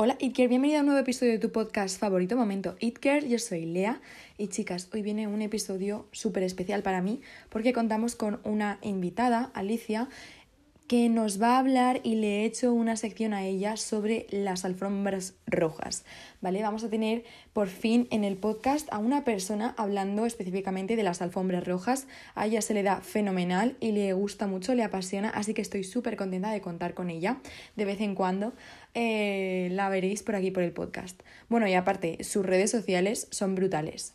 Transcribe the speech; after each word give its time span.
Hola 0.00 0.16
Itker, 0.20 0.48
bienvenida 0.48 0.78
a 0.78 0.82
un 0.82 0.86
nuevo 0.86 1.00
episodio 1.00 1.32
de 1.32 1.40
tu 1.40 1.50
podcast 1.50 1.98
favorito 1.98 2.36
Momento 2.36 2.76
Itker, 2.78 3.26
yo 3.26 3.40
soy 3.40 3.66
Lea. 3.66 4.00
Y 4.36 4.46
chicas, 4.46 4.88
hoy 4.92 5.02
viene 5.02 5.26
un 5.26 5.42
episodio 5.42 6.06
súper 6.12 6.44
especial 6.44 6.84
para 6.84 7.02
mí 7.02 7.20
porque 7.48 7.72
contamos 7.72 8.14
con 8.14 8.38
una 8.44 8.78
invitada, 8.82 9.50
Alicia, 9.54 10.08
que 10.88 11.10
nos 11.10 11.40
va 11.40 11.56
a 11.56 11.58
hablar 11.58 12.00
y 12.02 12.14
le 12.14 12.40
he 12.40 12.44
hecho 12.46 12.72
una 12.72 12.96
sección 12.96 13.34
a 13.34 13.44
ella 13.44 13.76
sobre 13.76 14.26
las 14.30 14.64
alfombras 14.64 15.34
rojas, 15.46 16.06
¿vale? 16.40 16.62
Vamos 16.62 16.82
a 16.82 16.88
tener 16.88 17.24
por 17.52 17.68
fin 17.68 18.08
en 18.10 18.24
el 18.24 18.38
podcast 18.38 18.90
a 18.90 18.96
una 18.96 19.22
persona 19.22 19.74
hablando 19.76 20.24
específicamente 20.24 20.96
de 20.96 21.02
las 21.02 21.20
alfombras 21.20 21.66
rojas. 21.66 22.06
A 22.34 22.46
ella 22.46 22.62
se 22.62 22.72
le 22.72 22.82
da 22.82 23.02
fenomenal 23.02 23.76
y 23.80 23.92
le 23.92 24.14
gusta 24.14 24.46
mucho, 24.46 24.74
le 24.74 24.82
apasiona, 24.82 25.28
así 25.28 25.52
que 25.52 25.60
estoy 25.60 25.84
súper 25.84 26.16
contenta 26.16 26.50
de 26.50 26.62
contar 26.62 26.94
con 26.94 27.10
ella 27.10 27.36
de 27.76 27.84
vez 27.84 28.00
en 28.00 28.14
cuando. 28.14 28.54
Eh, 28.94 29.68
la 29.72 29.90
veréis 29.90 30.22
por 30.22 30.36
aquí 30.36 30.50
por 30.50 30.62
el 30.62 30.72
podcast. 30.72 31.20
Bueno, 31.50 31.68
y 31.68 31.74
aparte, 31.74 32.24
sus 32.24 32.46
redes 32.46 32.70
sociales 32.70 33.28
son 33.30 33.54
brutales. 33.54 34.14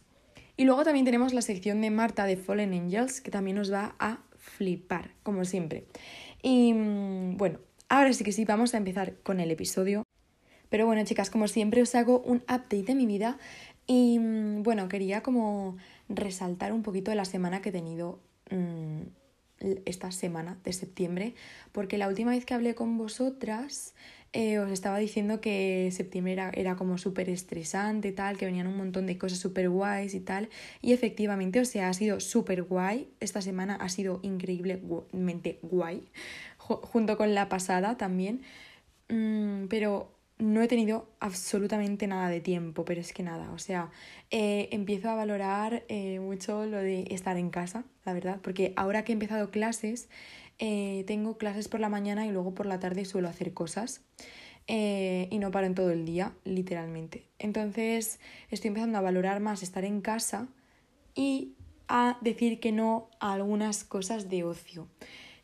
Y 0.57 0.65
luego 0.65 0.84
también 0.84 1.05
tenemos 1.05 1.34
la 1.34 1.43
sección 1.43 1.81
de 1.81 1.91
Marta 1.91 2.26
de 2.26 2.35
Fallen 2.35 2.73
Angels, 2.73 3.21
que 3.21 3.29
también 3.29 3.57
nos 3.57 3.71
va 3.71 3.95
a 3.99 4.23
flipar, 4.37 5.12
como 5.23 5.45
siempre. 5.45 5.85
Y 6.43 6.73
mm, 6.73 7.38
bueno, 7.38 7.57
ahora 7.89 8.13
sí 8.13 8.23
que 8.23 8.31
sí, 8.31 8.45
vamos 8.45 8.75
a 8.75 8.77
empezar 8.77 9.15
con 9.23 9.39
el 9.39 9.49
episodio. 9.49 10.03
Pero 10.70 10.85
bueno, 10.85 11.03
chicas, 11.05 11.31
como 11.31 11.47
siempre 11.47 11.81
os 11.81 11.95
hago 11.95 12.20
un 12.20 12.38
update 12.38 12.84
de 12.84 12.95
mi 12.95 13.07
vida 13.07 13.39
y 13.88 14.20
mm, 14.20 14.61
bueno, 14.61 14.87
quería 14.89 15.23
como 15.23 15.77
resaltar 16.09 16.73
un 16.73 16.84
poquito 16.84 17.15
la 17.15 17.25
semana 17.25 17.61
que 17.61 17.70
he 17.70 17.71
tenido 17.71 18.20
mm, 18.51 19.01
esta 19.85 20.11
semana 20.11 20.57
de 20.63 20.73
septiembre, 20.73 21.35
porque 21.71 21.98
la 21.98 22.07
última 22.07 22.31
vez 22.31 22.45
que 22.45 22.53
hablé 22.53 22.75
con 22.75 22.98
vosotras 22.98 23.93
eh, 24.33 24.57
os 24.59 24.71
estaba 24.71 24.97
diciendo 24.97 25.39
que 25.41 25.89
septiembre 25.91 26.34
era, 26.53 26.76
como 26.76 26.98
súper 26.98 27.29
estresante, 27.29 28.12
tal, 28.12 28.37
que 28.37 28.45
venían 28.45 28.67
un 28.67 28.77
montón 28.77 29.05
de 29.05 29.17
cosas 29.17 29.40
súper 29.40 29.70
guays 29.70 30.15
y 30.15 30.20
tal. 30.20 30.49
Y 30.81 30.93
efectivamente, 30.93 31.59
o 31.59 31.65
sea, 31.65 31.90
ha 31.90 31.93
sido 31.93 32.20
súper 32.20 32.63
guay. 32.63 33.09
Esta 33.20 33.41
semana 33.41 33.75
ha 33.75 33.90
sido 33.90 34.20
increíblemente 34.23 35.59
guay, 35.62 36.09
junto 36.57 37.17
con 37.17 37.35
la 37.35 37.48
pasada 37.48 37.95
también. 37.98 38.41
Mm, 39.09 39.67
pero 39.67 40.13
no 40.40 40.62
he 40.62 40.68
tenido 40.68 41.07
absolutamente 41.20 42.07
nada 42.07 42.29
de 42.29 42.41
tiempo, 42.41 42.85
pero 42.85 43.01
es 43.01 43.13
que 43.13 43.23
nada, 43.23 43.51
o 43.51 43.59
sea, 43.59 43.91
eh, 44.31 44.68
empiezo 44.71 45.09
a 45.09 45.15
valorar 45.15 45.84
eh, 45.87 46.20
mucho 46.20 46.65
lo 46.65 46.77
de 46.77 47.05
estar 47.12 47.37
en 47.37 47.49
casa, 47.49 47.85
la 48.05 48.13
verdad, 48.13 48.40
porque 48.41 48.73
ahora 48.75 49.03
que 49.03 49.12
he 49.12 49.13
empezado 49.13 49.51
clases, 49.51 50.09
eh, 50.59 51.04
tengo 51.07 51.37
clases 51.37 51.68
por 51.68 51.79
la 51.79 51.90
mañana 51.90 52.26
y 52.26 52.32
luego 52.32 52.54
por 52.54 52.65
la 52.65 52.79
tarde 52.79 53.05
suelo 53.05 53.27
hacer 53.27 53.54
cosas 53.54 54.01
eh, 54.68 55.27
y 55.32 55.40
no 55.40 55.51
paro 55.51 55.68
en 55.68 55.76
todo 55.76 55.91
el 55.91 56.05
día, 56.05 56.34
literalmente. 56.46 57.27
Entonces 57.40 58.20
estoy 58.49 58.70
empezando 58.70 58.98
a 58.98 59.01
valorar 59.01 59.40
más 59.40 59.63
estar 59.63 59.84
en 59.84 60.01
casa 60.01 60.48
y 61.15 61.54
a 61.87 62.18
decir 62.21 62.59
que 62.59 62.71
no 62.71 63.09
a 63.20 63.34
algunas 63.34 63.84
cosas 63.84 64.29
de 64.29 64.44
ocio, 64.44 64.88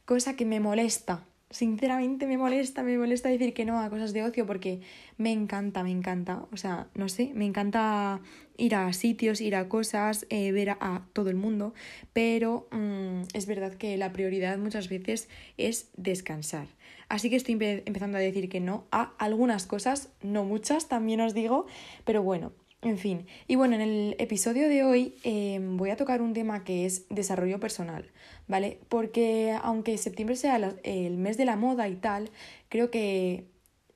cosa 0.06 0.36
que 0.36 0.46
me 0.46 0.60
molesta 0.60 1.26
sinceramente 1.50 2.28
me 2.28 2.38
molesta, 2.38 2.84
me 2.84 2.98
molesta 2.98 3.30
decir 3.30 3.54
que 3.54 3.66
no 3.66 3.80
a 3.80 3.90
cosas 3.90 4.14
de 4.14 4.24
ocio 4.24 4.46
porque 4.46 4.82
me 5.18 5.32
encanta, 5.32 5.84
me 5.84 5.92
encanta, 5.92 6.46
o 6.52 6.58
sea, 6.58 6.88
no 6.94 7.10
sé, 7.10 7.32
me 7.34 7.46
encanta 7.46 8.22
ir 8.58 8.76
a 8.76 8.94
sitios, 8.94 9.42
ir 9.42 9.56
a 9.56 9.68
cosas, 9.68 10.28
eh, 10.30 10.52
ver 10.52 10.72
a, 10.72 11.02
todo 11.14 11.30
el 11.30 11.36
mundo, 11.36 11.74
pero 12.14 12.68
mm, 12.72 13.24
es 13.34 13.46
verdad 13.48 13.74
que 13.74 13.98
la 13.98 14.12
prioridad 14.12 14.58
muchas 14.58 14.90
veces 14.90 15.28
es 15.58 15.90
descansar. 15.98 16.68
Así 17.08 17.32
que 17.32 17.38
estoy 17.38 17.58
empezando 17.60 18.20
a 18.20 18.22
decir 18.22 18.50
que 18.50 18.60
no 18.60 18.86
a 18.92 19.14
algunas 19.18 19.66
cosas, 19.66 20.10
no 20.22 20.46
muchas, 20.46 20.88
también 20.88 21.22
os 21.22 21.34
digo, 21.34 21.66
pero 22.06 22.22
bueno, 22.22 22.52
en 22.82 22.98
fin, 22.98 23.26
y 23.46 23.56
bueno, 23.56 23.76
en 23.76 23.82
el 23.82 24.16
episodio 24.20 24.70
de 24.70 24.84
hoy 24.84 25.14
em, 25.24 25.76
voy 25.76 25.90
a 25.90 25.98
tocar 25.98 26.22
un 26.22 26.34
tema 26.34 26.64
que 26.64 26.86
es 26.86 27.06
desarrollo 27.10 27.60
personal, 27.60 28.10
¿vale? 28.48 28.80
Porque 28.88 29.54
aunque 29.62 29.98
septiembre 29.98 30.38
sea 30.38 30.56
el 30.84 31.18
mes 31.18 31.36
de 31.36 31.44
la 31.44 31.58
moda 31.58 31.90
y 31.90 31.96
tal, 31.96 32.32
creo 32.70 32.90
que, 32.90 33.48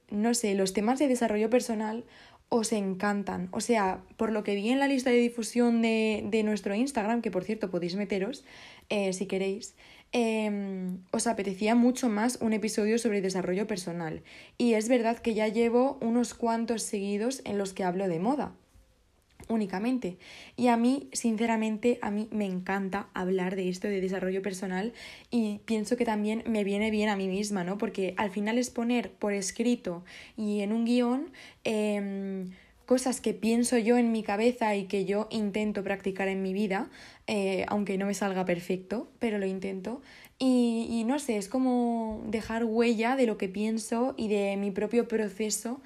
no 0.09 0.33
sé, 0.33 0.53
los 0.55 0.73
temas 0.73 0.99
de 0.99 1.07
desarrollo 1.07 1.49
personal 1.49 2.03
os 2.49 2.73
encantan. 2.73 3.47
O 3.51 3.61
sea, 3.61 4.03
por 4.17 4.33
lo 4.33 4.43
que 4.43 4.53
vi 4.55 4.69
en 4.69 4.79
la 4.79 4.87
lista 4.89 5.09
de 5.11 5.17
difusión 5.17 5.81
de, 5.81 6.25
de 6.29 6.43
nuestro 6.43 6.75
Instagram, 6.75 7.21
que 7.21 7.31
por 7.31 7.45
cierto 7.45 7.71
podéis 7.71 7.95
meteros 7.95 8.43
eh, 8.89 9.13
si 9.13 9.27
queréis, 9.27 9.75
em, 10.11 10.99
os 11.11 11.25
apetecía 11.27 11.73
mucho 11.73 12.09
más 12.09 12.37
un 12.41 12.51
episodio 12.51 12.97
sobre 12.99 13.21
desarrollo 13.21 13.65
personal. 13.65 14.23
Y 14.57 14.73
es 14.73 14.89
verdad 14.89 15.19
que 15.19 15.33
ya 15.35 15.47
llevo 15.47 15.97
unos 16.01 16.33
cuantos 16.33 16.83
seguidos 16.83 17.41
en 17.45 17.57
los 17.57 17.73
que 17.73 17.85
hablo 17.85 18.09
de 18.09 18.19
moda 18.19 18.53
únicamente. 19.49 20.17
Y 20.55 20.67
a 20.67 20.77
mí, 20.77 21.09
sinceramente, 21.13 21.99
a 22.01 22.11
mí 22.11 22.27
me 22.31 22.45
encanta 22.45 23.07
hablar 23.13 23.55
de 23.55 23.69
esto 23.69 23.87
de 23.87 24.01
desarrollo 24.01 24.41
personal 24.41 24.93
y 25.31 25.59
pienso 25.65 25.97
que 25.97 26.05
también 26.05 26.43
me 26.47 26.63
viene 26.63 26.91
bien 26.91 27.09
a 27.09 27.15
mí 27.15 27.27
misma, 27.27 27.63
¿no? 27.63 27.77
Porque 27.77 28.13
al 28.17 28.31
final 28.31 28.57
es 28.57 28.69
poner 28.69 29.11
por 29.11 29.33
escrito 29.33 30.03
y 30.37 30.61
en 30.61 30.73
un 30.73 30.85
guion 30.85 31.31
em, 31.63 32.51
cosas 32.85 33.21
que 33.21 33.33
pienso 33.33 33.77
yo 33.77 33.97
en 33.97 34.11
mi 34.11 34.23
cabeza 34.23 34.75
y 34.75 34.85
que 34.85 35.05
yo 35.05 35.27
intento 35.31 35.83
practicar 35.83 36.27
en 36.27 36.41
mi 36.41 36.53
vida, 36.53 36.89
eh, 37.27 37.65
aunque 37.67 37.97
no 37.97 38.05
me 38.05 38.13
salga 38.13 38.45
perfecto, 38.45 39.09
pero 39.19 39.37
lo 39.37 39.45
intento. 39.45 40.01
Y, 40.39 41.03
no 41.05 41.19
sé, 41.19 41.37
es 41.37 41.47
como 41.47 42.21
dejar 42.27 42.65
huella 42.65 43.15
de 43.15 43.27
lo 43.27 43.37
que 43.37 43.47
pienso 43.47 44.13
y 44.17 44.27
de 44.27 44.57
mi 44.57 44.71
propio 44.71 45.07
proceso. 45.07 45.79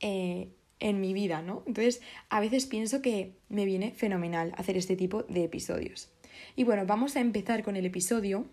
Eh, 0.00 0.48
en 0.82 1.00
mi 1.00 1.14
vida, 1.14 1.40
¿no? 1.40 1.62
Entonces, 1.66 2.02
a 2.28 2.40
veces 2.40 2.66
pienso 2.66 3.00
que 3.00 3.32
me 3.48 3.64
viene 3.64 3.92
fenomenal 3.92 4.52
hacer 4.56 4.76
este 4.76 4.96
tipo 4.96 5.22
de 5.22 5.44
episodios. 5.44 6.10
Y 6.56 6.64
bueno, 6.64 6.84
vamos 6.86 7.16
a 7.16 7.20
empezar 7.20 7.62
con 7.62 7.76
el 7.76 7.86
episodio. 7.86 8.44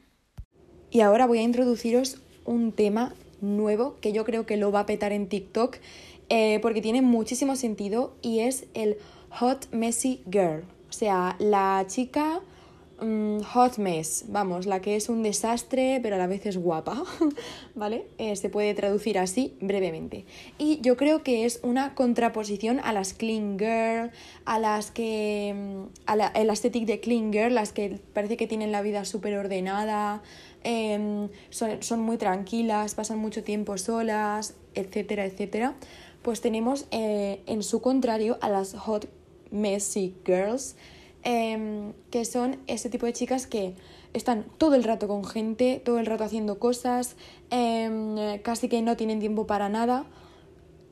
Y 0.92 1.02
ahora 1.02 1.26
voy 1.26 1.40
a 1.40 1.44
introduciros 1.44 2.22
un 2.46 2.72
tema 2.72 3.14
nuevo 3.42 3.98
que 4.00 4.14
yo 4.14 4.26
creo 4.26 4.46
que 4.46 4.58
lo 4.58 4.72
va 4.72 4.82
a 4.82 4.86
petar 4.86 5.12
en 5.12 5.28
TikTok 5.28 5.78
eh, 6.30 6.60
porque 6.62 6.82
tiene 6.82 7.02
muchísimo 7.02 7.56
sentido 7.56 8.16
y 8.22 8.40
es 8.40 8.68
el 8.76 8.98
Hot 9.32 9.68
Messy 9.72 10.22
Girl. 10.30 10.64
O 10.90 10.94
sea, 10.94 11.36
la 11.40 11.84
chica 11.88 12.42
Mm, 13.02 13.42
hot 13.54 13.78
mess, 13.78 14.26
vamos, 14.28 14.66
la 14.66 14.82
que 14.82 14.98
es 14.98 15.08
un 15.08 15.24
desastre 15.24 16.00
pero 16.04 16.16
a 16.16 16.18
la 16.18 16.28
vez 16.28 16.46
es 16.46 16.58
guapa, 16.58 17.02
¿vale? 17.76 18.08
Eh, 18.18 18.36
se 18.36 18.50
puede 18.50 18.74
traducir 18.74 19.18
así 19.18 19.56
brevemente. 19.62 20.26
Y 20.58 20.82
yo 20.82 20.98
creo 20.98 21.24
que 21.24 21.46
es 21.46 21.62
una 21.64 21.96
contraposición 21.96 22.82
a 22.84 22.92
las 22.92 23.14
clean 23.14 23.58
girl, 23.58 24.12
a 24.46 24.60
las 24.60 24.92
que... 24.92 25.54
Mm, 25.56 25.84
a 26.08 26.16
la, 26.18 26.28
el 26.28 26.50
aesthetic 26.50 26.86
de 26.86 27.00
clean 27.00 27.32
girl, 27.32 27.56
las 27.56 27.72
que 27.72 28.00
parece 28.14 28.36
que 28.36 28.48
tienen 28.48 28.72
la 28.74 28.82
vida 28.82 29.06
súper 29.06 29.38
ordenada, 29.38 30.22
em, 30.64 31.30
son, 31.50 32.02
muy 32.02 32.18
tranquilas, 32.18 32.96
pasan 32.96 33.20
mucho 33.20 33.44
tiempo 33.44 33.78
solas, 33.78 34.56
etcétera, 34.76 35.26
etcétera. 35.26 35.76
Pues 36.22 36.42
tenemos 36.42 36.86
eh, 36.92 37.42
en 37.46 37.64
su 37.64 37.82
contrario 37.82 38.38
a 38.42 38.50
las 38.50 38.74
hot 38.74 39.08
messy 39.52 40.16
girls, 40.26 40.76
Em, 41.24 41.92
que 42.12 42.24
son 42.24 42.60
ese 42.68 42.90
tipo 42.90 43.06
de 43.06 43.12
chicas 43.12 43.46
que 43.46 43.74
están 44.14 44.46
todo 44.58 44.76
el 44.76 44.86
rato 44.86 45.08
con 45.10 45.26
gente, 45.26 45.82
todo 45.84 46.00
el 46.00 46.06
rato 46.06 46.24
haciendo 46.24 46.60
cosas, 46.60 47.18
em, 47.50 48.40
casi 48.42 48.70
que 48.70 48.82
no 48.82 48.96
tienen 48.96 49.20
tiempo 49.20 49.46
para 49.46 49.68
nada, 49.68 50.06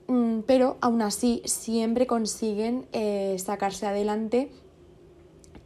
mm, 0.07 0.41
pero 0.41 0.77
aún 0.81 1.01
así 1.01 1.41
siempre 1.45 2.07
consiguen 2.07 2.87
eh, 2.91 3.37
sacarse 3.39 3.85
adelante 3.85 4.51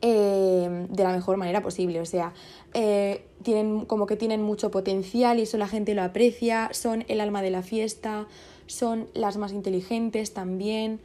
em, 0.04 0.88
de 0.88 1.04
la 1.04 1.12
mejor 1.12 1.38
manera 1.38 1.62
posible. 1.62 2.02
O 2.02 2.06
sea, 2.06 2.34
eh, 2.74 3.26
tienen 3.44 3.86
como 3.86 4.06
que 4.08 4.16
tienen 4.16 4.42
mucho 4.42 4.72
potencial 4.72 5.40
y 5.40 5.44
eso 5.44 5.58
la 5.58 5.68
gente 5.68 5.94
lo 5.94 6.04
aprecia, 6.04 6.70
son 6.74 7.04
el 7.08 7.22
alma 7.22 7.42
de 7.42 7.52
la 7.52 7.62
fiesta, 7.62 8.28
son 8.68 9.10
las 9.14 9.38
más 9.38 9.54
inteligentes 9.54 10.34
también. 10.34 11.00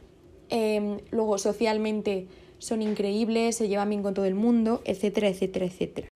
luego 1.11 1.37
socialmente 1.37 2.27
son 2.59 2.81
increíbles, 2.81 3.55
se 3.55 3.67
llevan 3.67 3.89
bien 3.89 4.03
con 4.03 4.13
todo 4.13 4.25
el 4.25 4.35
mundo, 4.35 4.81
etcétera, 4.85 5.27
etcétera, 5.27 5.65
etcétera. 5.65 6.07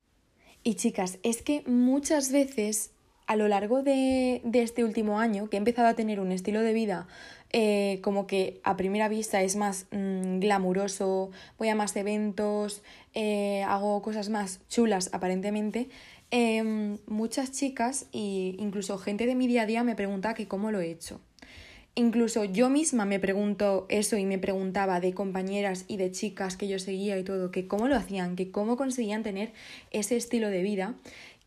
Y 0.63 0.75
chicas, 0.75 1.19
es 1.23 1.41
que 1.41 1.63
muchas 1.65 2.31
veces 2.31 2.91
a 3.31 3.37
lo 3.37 3.47
largo 3.47 3.81
de, 3.81 4.41
este 4.53 4.83
último 4.83 5.19
año, 5.19 5.49
que 5.49 5.55
he 5.55 5.59
empezado 5.59 5.87
a 5.87 5.93
tener 5.93 6.19
un 6.19 6.33
estilo 6.33 6.61
de 6.61 6.73
vida 6.73 7.07
eh, 7.53 7.99
como 8.03 8.27
que 8.27 8.59
a 8.65 8.75
primera 8.75 9.07
vista 9.07 9.41
es 9.41 9.55
más 9.55 9.87
mm, 9.91 10.39
glamuroso, 10.39 11.31
voy 11.57 11.69
a 11.69 11.75
más 11.75 11.95
eventos, 11.95 12.83
eh, 13.13 13.63
hago 13.63 14.01
cosas 14.01 14.27
más 14.27 14.59
chulas 14.67 15.09
aparentemente, 15.13 15.87
em, 16.29 16.97
muchas 17.07 17.51
chicas 17.51 18.07
e 18.11 18.55
incluso 18.59 18.97
gente 18.97 19.25
de 19.25 19.35
mi 19.35 19.47
día 19.47 19.61
a 19.61 19.65
día 19.65 19.83
me 19.85 19.95
pregunta 19.95 20.33
que 20.33 20.49
cómo 20.49 20.69
lo 20.71 20.81
he 20.81 20.91
hecho. 20.91 21.21
Incluso 21.95 22.45
yo 22.45 22.69
misma 22.69 23.03
me 23.03 23.19
pregunto 23.19 23.85
eso 23.89 24.17
y 24.17 24.25
me 24.25 24.37
preguntaba 24.37 25.01
de 25.01 25.13
compañeras 25.13 25.83
y 25.89 25.97
de 25.97 26.11
chicas 26.11 26.55
que 26.55 26.69
yo 26.69 26.79
seguía 26.79 27.17
y 27.17 27.23
todo, 27.23 27.51
que 27.51 27.67
cómo 27.67 27.87
lo 27.87 27.97
hacían, 27.97 28.37
que 28.37 28.49
cómo 28.49 28.77
conseguían 28.77 29.23
tener 29.23 29.51
ese 29.91 30.15
estilo 30.15 30.49
de 30.49 30.63
vida, 30.63 30.95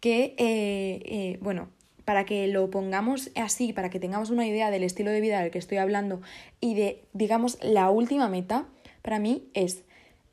que, 0.00 0.34
eh, 0.36 1.02
eh, 1.06 1.38
bueno, 1.40 1.70
para 2.04 2.26
que 2.26 2.46
lo 2.46 2.68
pongamos 2.70 3.30
así, 3.36 3.72
para 3.72 3.88
que 3.88 3.98
tengamos 3.98 4.28
una 4.28 4.46
idea 4.46 4.70
del 4.70 4.82
estilo 4.82 5.10
de 5.10 5.22
vida 5.22 5.40
del 5.40 5.50
que 5.50 5.58
estoy 5.58 5.78
hablando 5.78 6.20
y 6.60 6.74
de, 6.74 7.02
digamos, 7.14 7.58
la 7.62 7.88
última 7.88 8.28
meta, 8.28 8.66
para 9.00 9.18
mí 9.18 9.48
es 9.54 9.82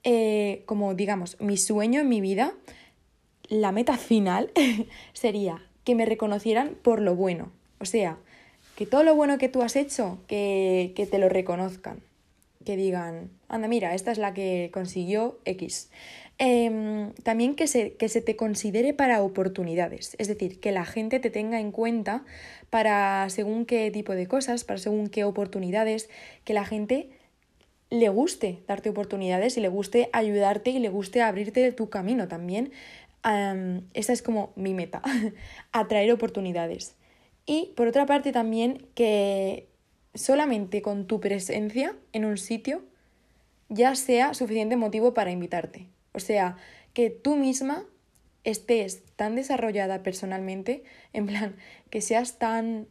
eh, 0.03 0.63
como, 0.65 0.93
digamos, 0.93 1.39
mi 1.39 1.55
sueño 1.55 2.01
en 2.01 2.09
mi 2.09 2.19
vida, 2.19 2.53
la 3.47 3.71
meta 3.71 3.97
final 3.97 4.51
sería 5.13 5.61
que 5.85 5.95
me 5.95 6.05
reconocieran 6.05 6.75
por 6.81 7.01
lo 7.01 7.15
bueno. 7.15 7.51
O 7.79 7.85
sea, 7.85 8.17
que 8.75 8.85
todo 8.85 9.03
lo 9.03 9.15
bueno 9.15 9.37
que 9.37 9.49
tú 9.49 9.61
has 9.61 9.75
hecho, 9.75 10.19
que, 10.27 10.93
que 10.95 11.05
te 11.05 11.19
lo 11.19 11.29
reconozcan. 11.29 11.99
Que 12.65 12.75
digan, 12.75 13.31
anda, 13.47 13.67
mira, 13.67 13.95
esta 13.95 14.11
es 14.11 14.17
la 14.17 14.33
que 14.33 14.69
consiguió 14.71 15.39
X. 15.45 15.89
Em, 16.43 17.13
también 17.21 17.55
que 17.55 17.67
se, 17.67 17.93
que 17.93 18.09
se 18.09 18.19
te 18.19 18.35
considere 18.35 18.95
para 18.95 19.21
oportunidades, 19.21 20.15
es 20.17 20.27
decir, 20.27 20.59
que 20.59 20.71
la 20.71 20.85
gente 20.85 21.19
te 21.19 21.29
tenga 21.29 21.59
en 21.59 21.71
cuenta 21.71 22.25
para 22.71 23.29
según 23.29 23.67
qué 23.67 23.91
tipo 23.91 24.13
de 24.13 24.25
cosas, 24.25 24.63
para 24.63 24.79
según 24.79 25.09
qué 25.09 25.23
oportunidades, 25.23 26.09
que 26.43 26.53
la 26.53 26.65
gente 26.65 27.11
le 27.91 28.09
guste 28.09 28.63
darte 28.67 28.89
oportunidades 28.89 29.55
y 29.57 29.61
le 29.61 29.67
guste 29.67 30.09
ayudarte 30.13 30.71
y 30.71 30.79
le 30.79 30.89
guste 30.89 31.21
abrirte 31.21 31.71
tu 31.73 31.91
camino 31.91 32.27
también. 32.27 32.71
esa 33.93 34.11
es 34.11 34.23
como 34.23 34.51
mi 34.55 34.73
meta, 34.73 35.03
atraer 35.71 36.11
oportunidades. 36.11 36.95
Y 37.45 37.73
por 37.75 37.87
otra 37.87 38.05
parte 38.05 38.31
también 38.31 38.87
que 38.95 39.67
solamente 40.13 40.81
con 40.81 41.07
tu 41.07 41.19
presencia 41.19 41.95
en 42.13 42.25
un 42.25 42.37
sitio 42.37 42.83
ya 43.69 43.95
sea 43.95 44.33
suficiente 44.33 44.75
motivo 44.75 45.13
para 45.13 45.31
invitarte. 45.31 45.87
O 46.13 46.19
sea, 46.19 46.57
que 46.93 47.09
tú 47.09 47.35
misma 47.35 47.85
estés 48.43 49.03
tan 49.15 49.35
desarrollada 49.35 50.03
personalmente, 50.03 50.83
en 51.13 51.25
plan, 51.25 51.55
que 51.89 52.01
seas 52.01 52.37
tan 52.37 52.87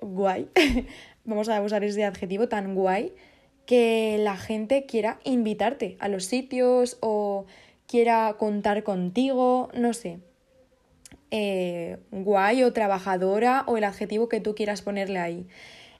guay, 0.00 0.48
vamos 1.24 1.48
a 1.48 1.60
usar 1.62 1.82
ese 1.82 2.04
adjetivo, 2.04 2.48
tan 2.48 2.74
guay, 2.74 3.12
que 3.66 4.18
la 4.20 4.36
gente 4.36 4.86
quiera 4.86 5.18
invitarte 5.24 5.96
a 5.98 6.08
los 6.08 6.24
sitios 6.24 6.96
o 7.00 7.46
quiera 7.86 8.36
contar 8.38 8.84
contigo, 8.84 9.68
no 9.74 9.92
sé. 9.94 10.20
Eh, 11.30 11.98
guay 12.10 12.62
o 12.62 12.72
trabajadora 12.72 13.64
o 13.66 13.76
el 13.76 13.84
adjetivo 13.84 14.28
que 14.28 14.40
tú 14.40 14.54
quieras 14.54 14.82
ponerle 14.82 15.18
ahí. 15.18 15.46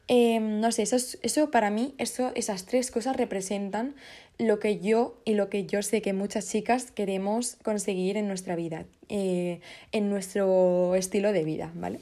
Em, 0.09 0.61
no 0.61 0.73
sé, 0.73 0.83
eso, 0.83 0.97
eso 1.23 1.51
para 1.51 1.69
mí, 1.69 1.95
eso, 1.99 2.33
esas 2.35 2.65
tres 2.65 2.91
cosas 2.91 3.17
representan 3.17 3.95
lo 4.39 4.59
que 4.59 4.79
yo 4.79 5.21
y 5.27 5.35
lo 5.35 5.51
que 5.51 5.67
yo 5.67 5.83
sé 5.83 6.01
que 6.01 6.15
muchas 6.15 6.49
chicas 6.49 6.91
queremos 6.91 7.57
conseguir 7.63 8.17
en 8.17 8.27
nuestra 8.27 8.57
vida, 8.57 8.87
eh, 9.11 9.61
en 9.93 10.09
nuestro 10.09 10.95
estilo 10.95 11.33
de 11.33 11.45
vida, 11.45 11.71
¿vale? 11.75 12.01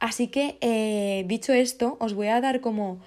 Así 0.00 0.28
que, 0.28 0.56
eh, 0.62 1.24
dicho 1.26 1.52
esto, 1.52 1.96
os 2.00 2.14
voy 2.14 2.28
a 2.28 2.40
dar 2.40 2.60
como 2.62 3.00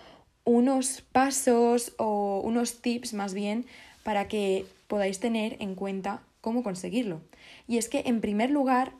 unos 0.44 1.02
pasos 1.12 1.94
o 1.98 2.42
unos 2.44 2.82
tips 2.82 3.14
más 3.14 3.34
bien 3.34 3.66
para 4.04 4.28
que 4.28 4.66
podáis 4.88 5.20
tener 5.20 5.58
en 5.60 5.74
cuenta 5.74 6.22
cómo 6.42 6.62
conseguirlo. 6.62 7.22
Y 7.68 7.80
es 7.80 7.90
que, 7.90 8.04
en 8.06 8.22
primer 8.22 8.52
lugar, 8.52 8.94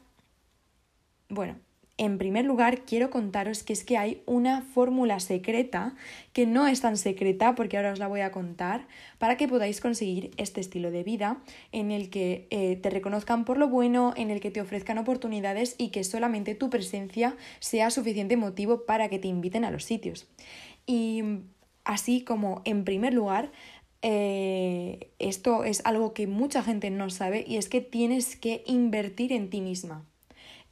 bueno, 1.30 1.56
en 1.98 2.18
primer 2.18 2.44
lugar, 2.44 2.82
quiero 2.82 3.10
contaros 3.10 3.64
que 3.64 3.72
es 3.72 3.86
que 3.86 3.98
hay 3.98 4.22
una 4.26 4.62
fórmula 4.62 5.22
secreta, 5.22 5.96
que 6.34 6.46
no 6.46 6.68
es 6.68 6.82
tan 6.82 6.98
secreta 6.98 7.56
porque 7.56 7.78
ahora 7.78 7.94
os 7.94 8.00
la 8.00 8.10
voy 8.10 8.20
a 8.20 8.34
contar, 8.34 8.86
para 9.18 9.38
que 9.38 9.48
podáis 9.48 9.80
conseguir 9.80 10.32
este 10.36 10.60
estilo 10.60 10.92
de 10.92 11.04
vida 11.04 11.42
en 11.72 11.92
el 11.92 12.10
que 12.10 12.48
eh, 12.50 12.76
te 12.76 12.90
reconozcan 12.90 13.46
por 13.46 13.58
lo 13.58 13.70
bueno, 13.70 14.14
en 14.18 14.30
el 14.30 14.42
que 14.42 14.52
te 14.52 14.60
ofrezcan 14.60 14.98
oportunidades 14.98 15.76
y 15.78 15.88
que 15.90 16.04
solamente 16.04 16.54
tu 16.54 16.70
presencia 16.70 17.38
sea 17.60 17.90
suficiente 17.90 18.36
motivo 18.36 18.86
para 18.86 19.08
que 19.08 19.20
te 19.20 19.30
inviten 19.30 19.64
a 19.64 19.72
los 19.72 19.86
sitios. 19.86 20.28
Y 20.86 21.24
así 21.86 22.26
como, 22.26 22.62
en 22.66 22.84
primer 22.84 23.14
lugar, 23.14 23.54
eh, 24.02 25.12
esto 25.20 25.64
es 25.64 25.82
algo 25.86 26.14
que 26.14 26.28
mucha 26.28 26.62
gente 26.62 26.90
no 26.90 27.10
sabe 27.10 27.46
y 27.48 27.56
es 27.56 27.70
que 27.70 27.80
tienes 27.80 28.36
que 28.36 28.64
invertir 28.68 29.32
en 29.32 29.50
ti 29.50 29.62
misma. 29.62 30.06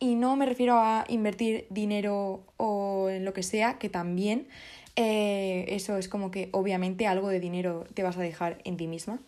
Y 0.03 0.15
no 0.15 0.35
me 0.35 0.45
refiero 0.45 0.79
a 0.79 1.05
invertir 1.07 1.65
dinero 1.69 2.43
o 2.57 3.07
en 3.09 3.23
lo 3.23 3.31
que 3.31 3.41
sea, 3.41 3.79
que 3.79 3.87
también 3.87 4.49
eh, 4.97 5.63
eso 5.69 5.95
es 5.97 6.09
como 6.09 6.29
que 6.29 6.49
obviamente 6.51 7.07
algo 7.07 7.29
de 7.29 7.39
dinero 7.39 7.85
te 7.93 8.03
vas 8.03 8.17
a 8.17 8.21
dejar 8.21 8.57
en 8.65 8.75
ti 8.75 8.87
misma. 8.87 9.19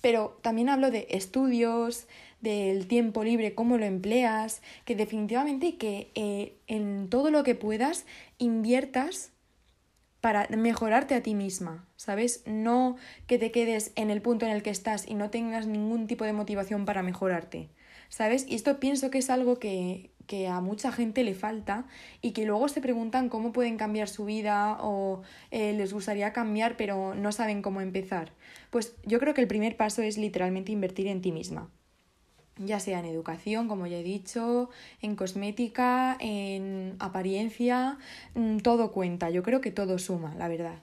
Pero 0.00 0.36
también 0.42 0.68
hablo 0.68 0.90
de 0.90 1.06
estudios, 1.10 2.08
del 2.40 2.88
tiempo 2.88 3.22
libre, 3.22 3.54
cómo 3.54 3.78
lo 3.78 3.84
empleas, 3.84 4.62
que 4.84 4.96
definitivamente 4.96 5.76
que 5.76 6.10
eh, 6.16 6.54
en 6.66 7.08
todo 7.08 7.30
lo 7.30 7.44
que 7.44 7.54
puedas 7.54 8.04
inviertas 8.38 9.30
para 10.20 10.48
mejorarte 10.48 11.14
a 11.14 11.22
ti 11.22 11.36
misma, 11.36 11.86
¿sabes? 11.94 12.42
No 12.46 12.96
que 13.28 13.38
te 13.38 13.52
quedes 13.52 13.92
en 13.94 14.10
el 14.10 14.22
punto 14.22 14.44
en 14.44 14.50
el 14.50 14.64
que 14.64 14.70
estás 14.70 15.06
y 15.06 15.14
no 15.14 15.30
tengas 15.30 15.68
ningún 15.68 16.08
tipo 16.08 16.24
de 16.24 16.32
motivación 16.32 16.84
para 16.84 17.04
mejorarte, 17.04 17.68
¿sabes? 18.08 18.46
Y 18.48 18.54
esto 18.54 18.78
pienso 18.80 19.10
que 19.10 19.18
es 19.18 19.30
algo 19.30 19.58
que, 19.58 20.10
que 20.26 20.48
a 20.48 20.60
mucha 20.60 20.92
gente 20.92 21.24
le 21.24 21.34
falta 21.34 21.86
y 22.20 22.32
que 22.32 22.44
luego 22.44 22.68
se 22.68 22.80
preguntan 22.80 23.28
cómo 23.28 23.52
pueden 23.52 23.76
cambiar 23.76 24.08
su 24.08 24.24
vida 24.24 24.78
o 24.80 25.22
eh, 25.50 25.72
les 25.72 25.92
gustaría 25.92 26.32
cambiar 26.32 26.76
pero 26.76 27.14
no 27.14 27.32
saben 27.32 27.62
cómo 27.62 27.80
empezar. 27.80 28.32
Pues 28.70 28.96
yo 29.04 29.18
creo 29.18 29.34
que 29.34 29.40
el 29.40 29.48
primer 29.48 29.76
paso 29.76 30.02
es 30.02 30.18
literalmente 30.18 30.72
invertir 30.72 31.06
en 31.06 31.22
ti 31.22 31.32
misma. 31.32 31.70
Ya 32.58 32.80
sea 32.80 33.00
en 33.00 33.04
educación, 33.04 33.68
como 33.68 33.86
ya 33.86 33.98
he 33.98 34.02
dicho, 34.02 34.70
en 35.02 35.14
cosmética, 35.14 36.16
en 36.20 36.96
apariencia, 37.00 37.98
mm, 38.34 38.58
todo 38.58 38.92
cuenta. 38.92 39.28
Yo 39.28 39.42
creo 39.42 39.60
que 39.60 39.70
todo 39.70 39.98
suma, 39.98 40.34
la 40.36 40.48
verdad. 40.48 40.82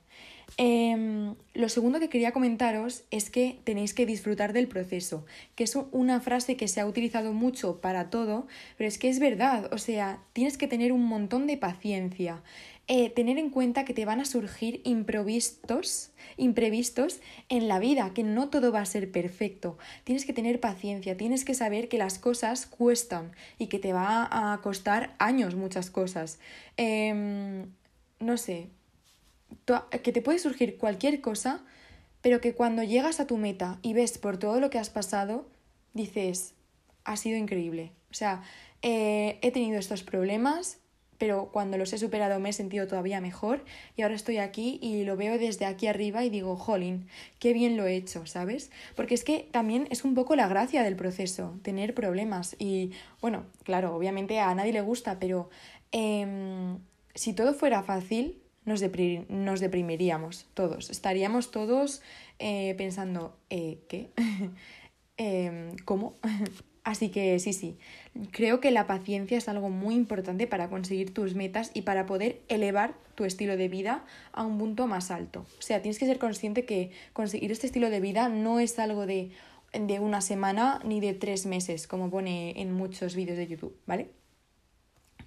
Em, 0.58 1.36
lo 1.56 1.68
segundo 1.68 2.00
que 2.00 2.10
quería 2.10 2.32
comentaros 2.32 3.04
es 3.10 3.32
que 3.32 3.60
tenéis 3.64 3.94
que 3.96 4.06
disfrutar 4.06 4.54
del 4.54 4.68
proceso, 4.68 5.26
que 5.56 5.64
es 5.64 5.76
una 5.92 6.20
frase 6.20 6.56
que 6.56 6.68
se 6.68 6.80
ha 6.80 6.86
utilizado 6.86 7.34
mucho 7.34 7.82
para 7.82 8.12
todo, 8.12 8.48
pero 8.78 8.88
es 8.88 9.00
que 9.00 9.10
es 9.10 9.20
verdad, 9.20 9.74
o 9.74 9.80
sea, 9.80 10.22
tienes 10.34 10.58
que 10.58 10.68
tener 10.68 10.92
un 10.92 11.06
montón 11.06 11.48
de 11.48 11.58
paciencia, 11.58 12.44
eh, 12.88 13.10
tener 13.10 13.40
en 13.40 13.50
cuenta 13.50 13.86
que 13.86 13.94
te 13.94 14.06
van 14.06 14.20
a 14.20 14.26
surgir 14.26 14.82
imprevistos, 14.84 16.12
imprevistos 16.38 17.22
en 17.50 17.68
la 17.68 17.80
vida, 17.80 18.14
que 18.14 18.24
no 18.24 18.50
todo 18.50 18.72
va 18.72 18.82
a 18.82 18.86
ser 18.86 19.12
perfecto. 19.12 19.78
Tienes 20.04 20.26
que 20.26 20.34
tener 20.34 20.60
paciencia, 20.60 21.18
tienes 21.18 21.46
que 21.46 21.54
saber 21.54 21.88
que 21.88 21.98
las 21.98 22.20
cosas 22.20 22.66
cuestan 22.66 23.32
y 23.58 23.68
que 23.68 23.80
te 23.80 23.94
va 23.94 24.28
a 24.30 24.60
costar 24.62 25.16
años 25.18 25.56
muchas 25.56 25.90
cosas. 25.90 26.40
Em, 26.78 27.72
no 28.20 28.38
sé, 28.38 28.70
que 30.04 30.12
te 30.12 30.22
puede 30.22 30.40
surgir 30.40 30.78
cualquier 30.78 31.22
cosa, 31.22 31.64
pero 32.22 32.42
que 32.42 32.54
cuando 32.54 32.84
llegas 32.84 33.20
a 33.20 33.28
tu 33.28 33.38
meta 33.38 33.80
y 33.82 33.94
ves 33.94 34.18
por 34.18 34.38
todo 34.38 34.60
lo 34.60 34.70
que 34.70 34.80
has 34.80 34.90
pasado, 34.90 35.46
dices, 35.94 36.54
ha 37.04 37.18
sido 37.18 37.38
increíble. 37.38 37.92
O 38.12 38.14
sea, 38.14 38.44
eh, 38.82 39.40
he 39.42 39.52
tenido 39.52 39.80
estos 39.80 40.04
problemas, 40.04 40.80
pero 41.18 41.50
cuando 41.52 41.78
los 41.78 41.94
he 41.94 41.98
superado 41.98 42.40
me 42.40 42.50
he 42.50 42.54
sentido 42.54 42.88
todavía 42.88 43.22
mejor 43.22 43.64
y 43.96 44.02
ahora 44.02 44.16
estoy 44.16 44.38
aquí 44.38 44.78
y 44.82 45.04
lo 45.04 45.16
veo 45.16 45.38
desde 45.38 45.66
aquí 45.66 45.88
arriba 45.88 46.26
y 46.26 46.30
digo, 46.30 46.58
jolín, 46.58 47.08
qué 47.40 47.54
bien 47.54 47.78
lo 47.78 47.86
he 47.86 47.96
hecho, 47.96 48.26
¿sabes? 48.26 48.72
Porque 48.96 49.16
es 49.16 49.24
que 49.24 49.48
también 49.52 49.88
es 49.90 50.04
un 50.04 50.16
poco 50.16 50.36
la 50.36 50.48
gracia 50.48 50.84
del 50.84 50.96
proceso, 50.96 51.58
tener 51.62 51.94
problemas 51.94 52.56
y, 52.60 52.92
bueno, 53.22 53.46
claro, 53.64 53.96
obviamente 53.96 54.40
a 54.40 54.54
nadie 54.54 54.74
le 54.74 54.82
gusta, 54.82 55.18
pero 55.18 55.50
em, 55.92 56.80
si 57.16 57.34
todo 57.34 57.54
fuera 57.54 57.84
fácil, 57.84 58.43
nos, 58.66 59.60
deprimiríamos 59.60 60.46
todos. 60.54 60.90
Estaríamos 60.90 61.52
todos 61.52 62.02
eh, 62.40 62.76
pensando, 62.78 63.38
eh, 63.50 63.80
¿qué? 63.88 64.10
Em, 65.18 65.76
¿Cómo? 65.86 66.16
Así 66.84 67.10
que 67.10 67.40
sí, 67.40 67.54
sí, 67.54 67.78
creo 68.32 68.60
que 68.60 68.70
la 68.70 68.88
paciencia 68.88 69.38
es 69.38 69.48
algo 69.48 69.70
muy 69.70 69.96
importante 69.96 70.48
para 70.48 70.70
conseguir 70.70 71.14
tus 71.14 71.34
metas 71.34 71.72
y 71.74 71.84
para 71.84 72.06
poder 72.06 72.42
elevar 72.50 72.96
tu 73.16 73.24
estilo 73.24 73.56
de 73.56 73.70
vida 73.70 74.04
a 74.34 74.44
un 74.44 74.58
punto 74.58 74.86
más 74.86 75.10
alto. 75.10 75.46
O 75.60 75.62
sea, 75.62 75.82
tienes 75.82 75.98
que 75.98 76.06
ser 76.06 76.20
consciente 76.20 76.66
que 76.66 76.92
conseguir 77.14 77.54
este 77.54 77.68
estilo 77.68 77.90
de 77.90 78.02
vida 78.02 78.28
no 78.28 78.60
es 78.60 78.80
algo 78.80 79.06
de, 79.06 79.32
de 79.72 80.00
una 80.00 80.20
semana 80.20 80.82
ni 80.84 81.00
de 81.00 81.14
tres 81.14 81.46
meses, 81.46 81.88
como 81.88 82.10
pone 82.10 82.60
en 82.60 82.74
muchos 82.74 83.16
vídeos 83.16 83.38
de 83.38 83.48
YouTube, 83.48 83.78
¿vale? 83.86 84.10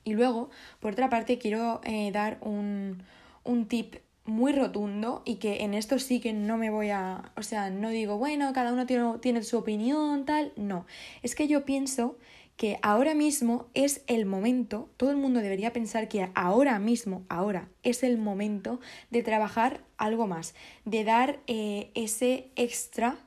Y 0.04 0.12
luego, 0.12 0.50
por 0.78 0.92
otra 0.92 1.08
parte, 1.08 1.38
quiero 1.38 1.80
eh, 1.84 2.12
dar 2.12 2.38
un, 2.42 3.02
un 3.46 3.66
tip 3.66 3.96
muy 4.26 4.52
rotundo 4.52 5.22
y 5.24 5.36
que 5.36 5.62
en 5.62 5.74
esto 5.74 5.98
sí 5.98 6.20
que 6.20 6.32
no 6.32 6.56
me 6.58 6.70
voy 6.70 6.90
a, 6.90 7.32
o 7.36 7.42
sea, 7.42 7.70
no 7.70 7.90
digo, 7.90 8.18
bueno, 8.18 8.52
cada 8.52 8.72
uno 8.72 8.86
tiene, 8.86 9.18
tiene, 9.20 9.42
su 9.42 9.56
opinión, 9.58 10.24
tal, 10.24 10.52
no, 10.56 10.86
es 11.22 11.34
que 11.34 11.48
yo 11.48 11.64
pienso 11.64 12.16
que 12.56 12.78
ahora 12.82 13.14
mismo 13.14 13.66
es 13.74 14.02
el 14.06 14.24
momento, 14.26 14.88
todo 14.96 15.10
el 15.10 15.16
mundo 15.16 15.40
debería 15.40 15.72
pensar 15.72 16.08
que 16.08 16.30
ahora 16.34 16.78
mismo, 16.78 17.24
ahora 17.28 17.68
es 17.82 18.02
el 18.02 18.18
momento 18.18 18.80
de 19.10 19.22
trabajar 19.22 19.84
algo 19.98 20.26
más, 20.26 20.54
de 20.84 21.04
dar 21.04 21.38
eh, 21.46 21.90
ese 21.94 22.50
extra 22.56 23.18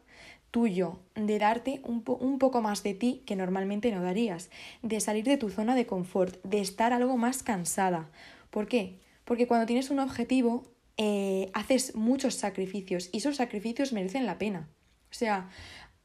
tuyo, 0.51 0.99
de 1.13 1.37
darte 1.37 1.79
un, 1.83 2.03
un, 2.07 2.39
poco 2.39 2.61
más 2.61 2.81
de 2.81 2.95
ti 2.95 3.21
que 3.27 3.35
normalmente 3.35 3.91
no 3.91 4.01
darías, 4.01 4.49
de 4.81 4.99
salir 4.99 5.25
de 5.25 5.37
tu 5.37 5.49
zona 5.49 5.75
de 5.75 5.85
confort, 5.85 6.43
de 6.43 6.59
estar 6.59 6.91
algo 6.91 7.15
más 7.17 7.43
cansada. 7.43 8.09
¿Por 8.49 8.67
qué? 8.67 8.97
Porque 9.29 9.45
cuando 9.45 9.67
tienes 9.67 9.91
un 9.91 9.99
objetivo, 9.99 10.63
eh, 10.97 11.51
haces 11.53 11.93
muchos 11.93 12.33
sacrificios 12.33 13.09
y 13.11 13.17
esos 13.17 13.35
sacrificios 13.35 13.93
merecen 13.93 14.25
la 14.25 14.39
pena. 14.39 14.67
O 15.11 15.13
sea, 15.13 15.49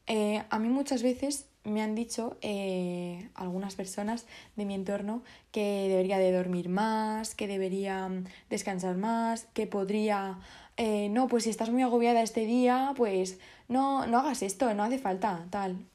eh, 0.05 0.43
a 0.47 0.59
mí 0.59 0.69
muchas 0.69 1.01
veces 1.01 1.49
me 1.63 1.81
han 1.81 1.95
dicho 1.95 2.37
eh, 2.43 3.31
algunas 3.33 3.73
personas 3.73 4.27
de 4.55 4.65
mi 4.65 4.75
entorno 4.75 5.23
que 5.51 5.87
debería 5.89 6.19
de 6.19 6.31
dormir 6.31 6.69
más, 6.69 7.33
que 7.33 7.47
debería 7.47 8.07
mm, 8.07 8.25
descansar 8.51 8.95
más, 8.95 9.45
que 9.55 9.65
podría... 9.65 10.37
no, 11.09 11.27
pues 11.27 11.45
si 11.45 11.49
estás 11.49 11.71
muy 11.71 11.81
agobiada 11.81 12.21
este 12.21 12.45
día, 12.45 12.93
pues 12.95 13.39
no, 13.67 14.05
no 14.05 14.19
hagas 14.19 14.43
esto, 14.43 14.71
no 14.75 14.83
hace 14.83 14.99
falta, 14.99 15.47
tal. 15.49 15.87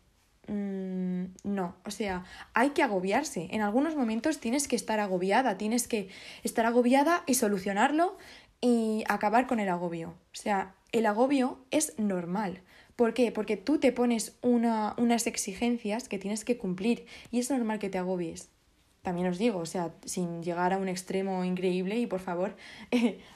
Mm, 0.51 1.27
no, 1.45 1.77
o 1.87 1.93
sea, 1.93 2.25
hay 2.55 2.71
que 2.71 2.83
agobiarse. 2.83 3.47
En 3.53 3.61
algunos 3.61 3.95
momentos 3.95 4.41
tienes 4.41 4.67
que 4.67 4.75
estar 4.75 4.99
agobiada, 4.99 5.57
tienes 5.57 5.87
que 5.87 6.09
estar 6.43 6.67
agobiada 6.67 7.23
y 7.29 7.35
solucionarlo 7.35 8.19
y 8.61 9.05
acabar 9.09 9.47
con 9.47 9.61
el 9.61 9.69
agobio. 9.69 10.09
O 10.09 10.37
sea, 10.37 10.75
el 10.91 11.07
agobio 11.07 11.65
es 11.71 11.97
normal. 11.99 12.63
¿Por 12.97 13.15
qué? 13.15 13.31
Porque 13.31 13.57
tú 13.57 13.79
te 13.79 13.93
pones 13.93 14.37
una, 14.43 14.95
unas 14.99 15.29
exigencias 15.29 16.09
que 16.09 16.19
tienes 16.19 16.45
que 16.45 16.59
cumplir 16.59 17.07
y 17.31 17.39
es 17.39 17.49
normal 17.49 17.79
que 17.79 17.89
te 17.89 17.99
agobies. 17.99 18.51
También 19.03 19.29
os 19.29 19.39
digo, 19.39 19.61
o 19.61 19.67
sea, 19.67 19.95
sin 20.05 20.43
llegar 20.43 20.75
a 20.75 20.79
un 20.79 20.89
extremo 20.89 21.43
increíble 21.45 21.97
y 21.97 22.07
por 22.07 22.21
favor, 22.21 22.57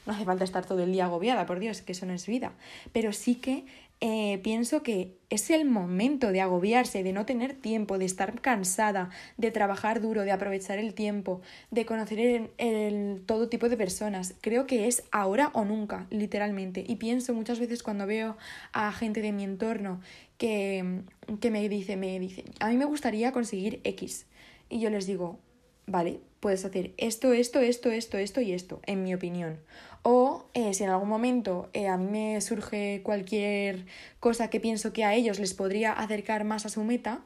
no 0.06 0.12
hace 0.12 0.24
falta 0.24 0.44
estar 0.44 0.66
todo 0.66 0.82
el 0.82 0.92
día 0.92 1.06
agobiada, 1.06 1.46
por 1.46 1.58
Dios, 1.58 1.80
que 1.80 1.92
eso 1.92 2.04
no 2.04 2.12
es 2.12 2.26
vida. 2.26 2.52
Pero 2.92 3.12
sí 3.12 3.36
que 3.36 3.64
eh, 4.06 4.38
pienso 4.42 4.82
que 4.82 5.16
es 5.30 5.48
el 5.48 5.64
momento 5.64 6.30
de 6.30 6.42
agobiarse, 6.42 7.02
de 7.02 7.14
no 7.14 7.24
tener 7.24 7.54
tiempo, 7.54 7.96
de 7.96 8.04
estar 8.04 8.38
cansada, 8.42 9.08
de 9.38 9.50
trabajar 9.50 10.02
duro, 10.02 10.24
de 10.24 10.30
aprovechar 10.30 10.78
el 10.78 10.92
tiempo, 10.92 11.40
de 11.70 11.86
conocer 11.86 12.50
el, 12.58 13.22
todo 13.24 13.48
tipo 13.48 13.70
de 13.70 13.78
personas. 13.78 14.34
Creo 14.42 14.66
que 14.66 14.88
es 14.88 15.04
ahora 15.10 15.48
o 15.54 15.64
nunca, 15.64 16.06
literalmente. 16.10 16.84
Y 16.86 16.96
pienso 16.96 17.32
muchas 17.32 17.58
veces 17.58 17.82
cuando 17.82 18.06
veo 18.06 18.36
a 18.74 18.92
gente 18.92 19.22
de 19.22 19.32
mi 19.32 19.42
entorno 19.42 20.02
que, 20.36 21.00
que 21.40 21.50
me 21.50 21.66
dice, 21.70 21.96
me 21.96 22.20
dice, 22.20 22.44
a 22.60 22.68
mí 22.68 22.76
me 22.76 22.84
gustaría 22.84 23.32
conseguir 23.32 23.80
X. 23.84 24.26
Y 24.68 24.80
yo 24.80 24.90
les 24.90 25.06
digo, 25.06 25.38
vale, 25.86 26.20
puedes 26.40 26.64
hacer 26.64 26.92
esto, 26.96 27.32
esto, 27.32 27.60
esto, 27.60 27.90
esto, 27.90 28.18
esto 28.18 28.40
y 28.40 28.52
esto, 28.52 28.80
en 28.86 29.02
mi 29.02 29.14
opinión. 29.14 29.58
O 30.02 30.44
eh, 30.54 30.74
si 30.74 30.84
en 30.84 30.90
algún 30.90 31.08
momento 31.08 31.70
eh, 31.72 31.88
a 31.88 31.96
mí 31.96 32.06
me 32.10 32.40
surge 32.40 33.00
cualquier 33.02 33.86
cosa 34.20 34.50
que 34.50 34.60
pienso 34.60 34.92
que 34.92 35.04
a 35.04 35.14
ellos 35.14 35.38
les 35.38 35.54
podría 35.54 35.92
acercar 35.92 36.44
más 36.44 36.66
a 36.66 36.68
su 36.68 36.84
meta, 36.84 37.22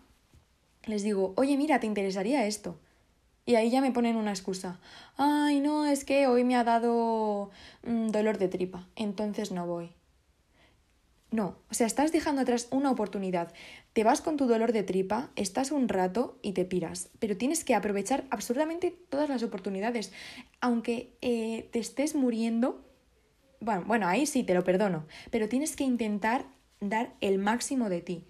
les 0.85 1.03
digo, 1.03 1.35
oye, 1.37 1.57
mira, 1.57 1.81
¿te 1.81 1.87
interesaría 1.87 2.47
esto? 2.47 2.79
Y 3.47 3.57
ahí 3.57 3.71
ya 3.71 3.81
me 3.81 3.93
ponen 3.93 4.17
una 4.17 4.31
excusa. 4.31 4.79
Ay, 5.17 5.61
no, 5.61 5.87
es 5.87 6.05
que 6.05 6.27
hoy 6.27 6.45
me 6.45 6.55
ha 6.55 6.65
dado 6.65 7.51
mm, 7.83 8.09
dolor 8.09 8.39
de 8.39 8.49
tripa, 8.49 8.87
entonces 8.95 9.53
no 9.53 9.67
voy. 9.67 9.98
No, 11.31 11.59
o 11.71 11.75
sea, 11.75 11.87
estás 11.87 12.11
dejando 12.11 12.41
atrás 12.41 12.69
una 12.71 12.91
oportunidad. 12.91 13.53
Te 13.93 14.03
vas 14.03 14.23
con 14.23 14.39
tu 14.39 14.47
dolor 14.47 14.73
de 14.73 14.83
tripa, 14.83 15.31
estás 15.37 15.73
un 15.73 15.89
rato 15.89 16.39
y 16.43 16.53
te 16.53 16.65
piras, 16.65 17.11
pero 17.19 17.37
tienes 17.37 17.65
que 17.65 17.75
aprovechar 17.75 18.25
absolutamente 18.31 18.97
todas 19.11 19.29
las 19.29 19.43
oportunidades. 19.43 20.11
Aunque 20.61 21.17
eh, 21.21 21.69
te 21.71 21.81
estés 21.81 22.15
muriendo, 22.15 22.83
bueno, 23.61 23.85
bueno, 23.87 24.07
ahí 24.09 24.25
sí 24.25 24.43
te 24.43 24.55
lo 24.55 24.65
perdono, 24.65 25.07
pero 25.31 25.51
tienes 25.51 25.77
que 25.77 25.85
intentar 25.85 26.47
dar 26.81 27.15
el 27.21 27.39
máximo 27.39 27.91
de 27.91 28.01
ti 28.01 28.25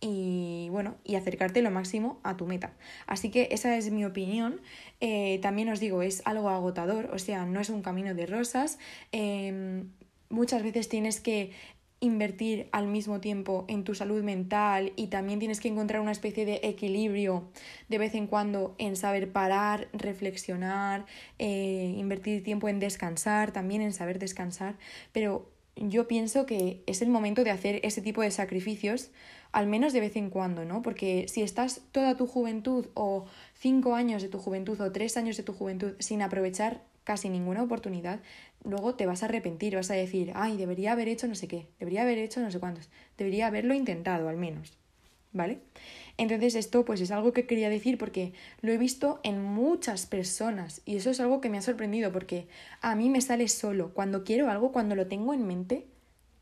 y 0.00 0.68
bueno, 0.70 0.96
y 1.04 1.16
acercarte 1.16 1.60
lo 1.60 1.70
máximo 1.70 2.20
a 2.22 2.36
tu 2.36 2.46
meta. 2.46 2.72
Así 3.06 3.30
que 3.30 3.48
esa 3.50 3.76
es 3.76 3.90
mi 3.90 4.04
opinión. 4.04 4.60
Eh, 5.00 5.38
también 5.42 5.68
os 5.68 5.78
digo, 5.78 6.02
es 6.02 6.22
algo 6.24 6.48
agotador, 6.48 7.10
o 7.12 7.18
sea, 7.18 7.44
no 7.44 7.60
es 7.60 7.68
un 7.68 7.82
camino 7.82 8.14
de 8.14 8.26
rosas. 8.26 8.78
Em, 9.12 9.90
muchas 10.30 10.62
veces 10.62 10.88
tienes 10.88 11.20
que 11.20 11.52
invertir 12.00 12.68
al 12.72 12.86
mismo 12.86 13.20
tiempo 13.20 13.66
en 13.68 13.84
tu 13.84 13.94
salud 13.94 14.22
mental 14.22 14.92
y 14.96 15.08
también 15.08 15.38
tienes 15.38 15.60
que 15.60 15.68
encontrar 15.68 16.00
una 16.00 16.12
especie 16.12 16.46
de 16.46 16.60
equilibrio 16.62 17.48
de 17.88 17.98
vez 17.98 18.14
en 18.14 18.26
cuando 18.26 18.74
en 18.78 18.96
saber 18.96 19.30
parar, 19.32 19.88
reflexionar, 19.92 21.04
eh, 21.38 21.94
invertir 21.96 22.42
tiempo 22.42 22.68
en 22.68 22.80
descansar, 22.80 23.52
también 23.52 23.82
en 23.82 23.92
saber 23.92 24.18
descansar, 24.18 24.76
pero 25.12 25.50
yo 25.76 26.08
pienso 26.08 26.46
que 26.46 26.82
es 26.86 27.00
el 27.02 27.08
momento 27.08 27.44
de 27.44 27.50
hacer 27.50 27.80
ese 27.84 28.02
tipo 28.02 28.22
de 28.22 28.30
sacrificios, 28.30 29.10
al 29.52 29.66
menos 29.66 29.92
de 29.92 30.00
vez 30.00 30.16
en 30.16 30.30
cuando, 30.30 30.64
¿no? 30.64 30.82
Porque 30.82 31.26
si 31.28 31.42
estás 31.42 31.82
toda 31.92 32.16
tu 32.16 32.26
juventud 32.26 32.86
o 32.94 33.26
cinco 33.54 33.94
años 33.94 34.22
de 34.22 34.28
tu 34.28 34.38
juventud 34.38 34.80
o 34.80 34.92
tres 34.92 35.16
años 35.16 35.36
de 35.36 35.42
tu 35.42 35.52
juventud 35.52 35.94
sin 35.98 36.22
aprovechar 36.22 36.82
casi 37.04 37.28
ninguna 37.28 37.62
oportunidad, 37.62 38.20
luego 38.64 38.94
te 38.94 39.06
vas 39.06 39.22
a 39.22 39.26
arrepentir, 39.26 39.74
vas 39.74 39.90
a 39.90 39.94
decir, 39.94 40.32
ay, 40.34 40.56
debería 40.56 40.92
haber 40.92 41.08
hecho 41.08 41.26
no 41.26 41.34
sé 41.34 41.48
qué, 41.48 41.68
debería 41.78 42.02
haber 42.02 42.18
hecho 42.18 42.40
no 42.40 42.50
sé 42.50 42.60
cuántos, 42.60 42.88
debería 43.16 43.46
haberlo 43.46 43.74
intentado 43.74 44.28
al 44.28 44.36
menos, 44.36 44.78
¿vale? 45.32 45.60
Entonces 46.16 46.54
esto 46.54 46.84
pues 46.84 47.00
es 47.00 47.10
algo 47.10 47.32
que 47.32 47.46
quería 47.46 47.70
decir 47.70 47.98
porque 47.98 48.32
lo 48.60 48.72
he 48.72 48.78
visto 48.78 49.20
en 49.22 49.42
muchas 49.42 50.06
personas 50.06 50.82
y 50.84 50.96
eso 50.96 51.10
es 51.10 51.20
algo 51.20 51.40
que 51.40 51.50
me 51.50 51.58
ha 51.58 51.62
sorprendido 51.62 52.12
porque 52.12 52.48
a 52.80 52.94
mí 52.94 53.08
me 53.08 53.20
sale 53.20 53.48
solo, 53.48 53.94
cuando 53.94 54.24
quiero 54.24 54.50
algo, 54.50 54.72
cuando 54.72 54.94
lo 54.94 55.06
tengo 55.06 55.32
en 55.34 55.46
mente, 55.46 55.86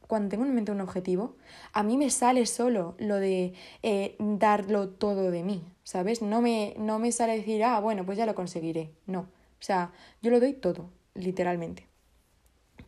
cuando 0.06 0.30
tengo 0.30 0.46
en 0.46 0.54
mente 0.54 0.72
un 0.72 0.80
objetivo, 0.80 1.36
a 1.72 1.82
mí 1.82 1.96
me 1.96 2.10
sale 2.10 2.46
solo 2.46 2.96
lo 2.98 3.16
de 3.16 3.52
eh, 3.82 4.16
darlo 4.18 4.88
todo 4.88 5.30
de 5.30 5.42
mí, 5.42 5.62
¿sabes? 5.84 6.22
No 6.22 6.40
me, 6.40 6.74
no 6.78 6.98
me 6.98 7.12
sale 7.12 7.36
decir, 7.36 7.62
ah, 7.62 7.78
bueno, 7.80 8.06
pues 8.06 8.16
ya 8.16 8.24
lo 8.24 8.34
conseguiré, 8.34 8.90
no 9.06 9.28
o 9.60 9.64
sea, 9.64 9.92
yo 10.22 10.30
lo 10.30 10.40
doy 10.40 10.54
todo, 10.54 10.90
literalmente. 11.14 11.86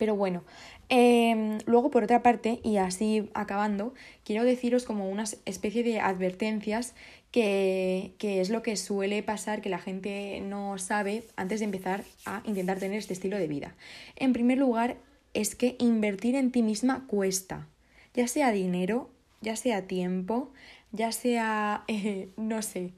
Pero 0.01 0.15
bueno, 0.15 0.43
em, 0.89 1.59
luego 1.67 1.91
por 1.91 2.03
otra 2.03 2.23
parte, 2.23 2.59
y 2.63 2.77
así 2.77 3.29
acabando, 3.35 3.93
quiero 4.25 4.43
deciros 4.43 4.83
como 4.83 5.07
una 5.07 5.25
especie 5.45 5.83
de 5.83 5.99
advertencias 5.99 6.95
que, 7.29 8.15
que, 8.17 8.41
es 8.41 8.49
lo 8.49 8.63
que 8.63 8.75
suele 8.77 9.21
pasar 9.21 9.61
que 9.61 9.69
la 9.69 9.77
gente 9.77 10.41
no 10.41 10.79
sabe 10.79 11.23
antes 11.35 11.59
de 11.59 11.65
empezar 11.65 12.03
a 12.25 12.41
intentar 12.45 12.79
tener 12.79 12.97
este 12.97 13.13
estilo 13.13 13.37
de 13.37 13.47
vida. 13.47 13.75
En 14.15 14.33
primer 14.33 14.57
lugar, 14.57 14.97
es 15.35 15.53
que 15.53 15.75
invertir 15.77 16.33
en 16.33 16.51
ti 16.51 16.63
misma 16.63 17.05
cuesta, 17.05 17.67
ya 18.15 18.27
sea 18.27 18.51
dinero, 18.51 19.11
ya 19.41 19.55
sea 19.57 19.85
tiempo, 19.85 20.51
ya 20.91 21.11
sea, 21.11 21.83
eh, 21.87 22.29
no 22.37 22.63
sé, 22.63 22.93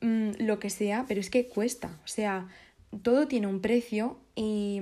mm, 0.00 0.30
lo 0.38 0.58
que 0.58 0.70
sea, 0.70 1.04
pero 1.06 1.20
es 1.20 1.28
que 1.28 1.48
cuesta. 1.48 2.00
O 2.02 2.08
sea, 2.08 2.48
todo 3.02 3.28
tiene 3.28 3.46
un 3.46 3.60
precio 3.60 4.16
y, 4.34 4.80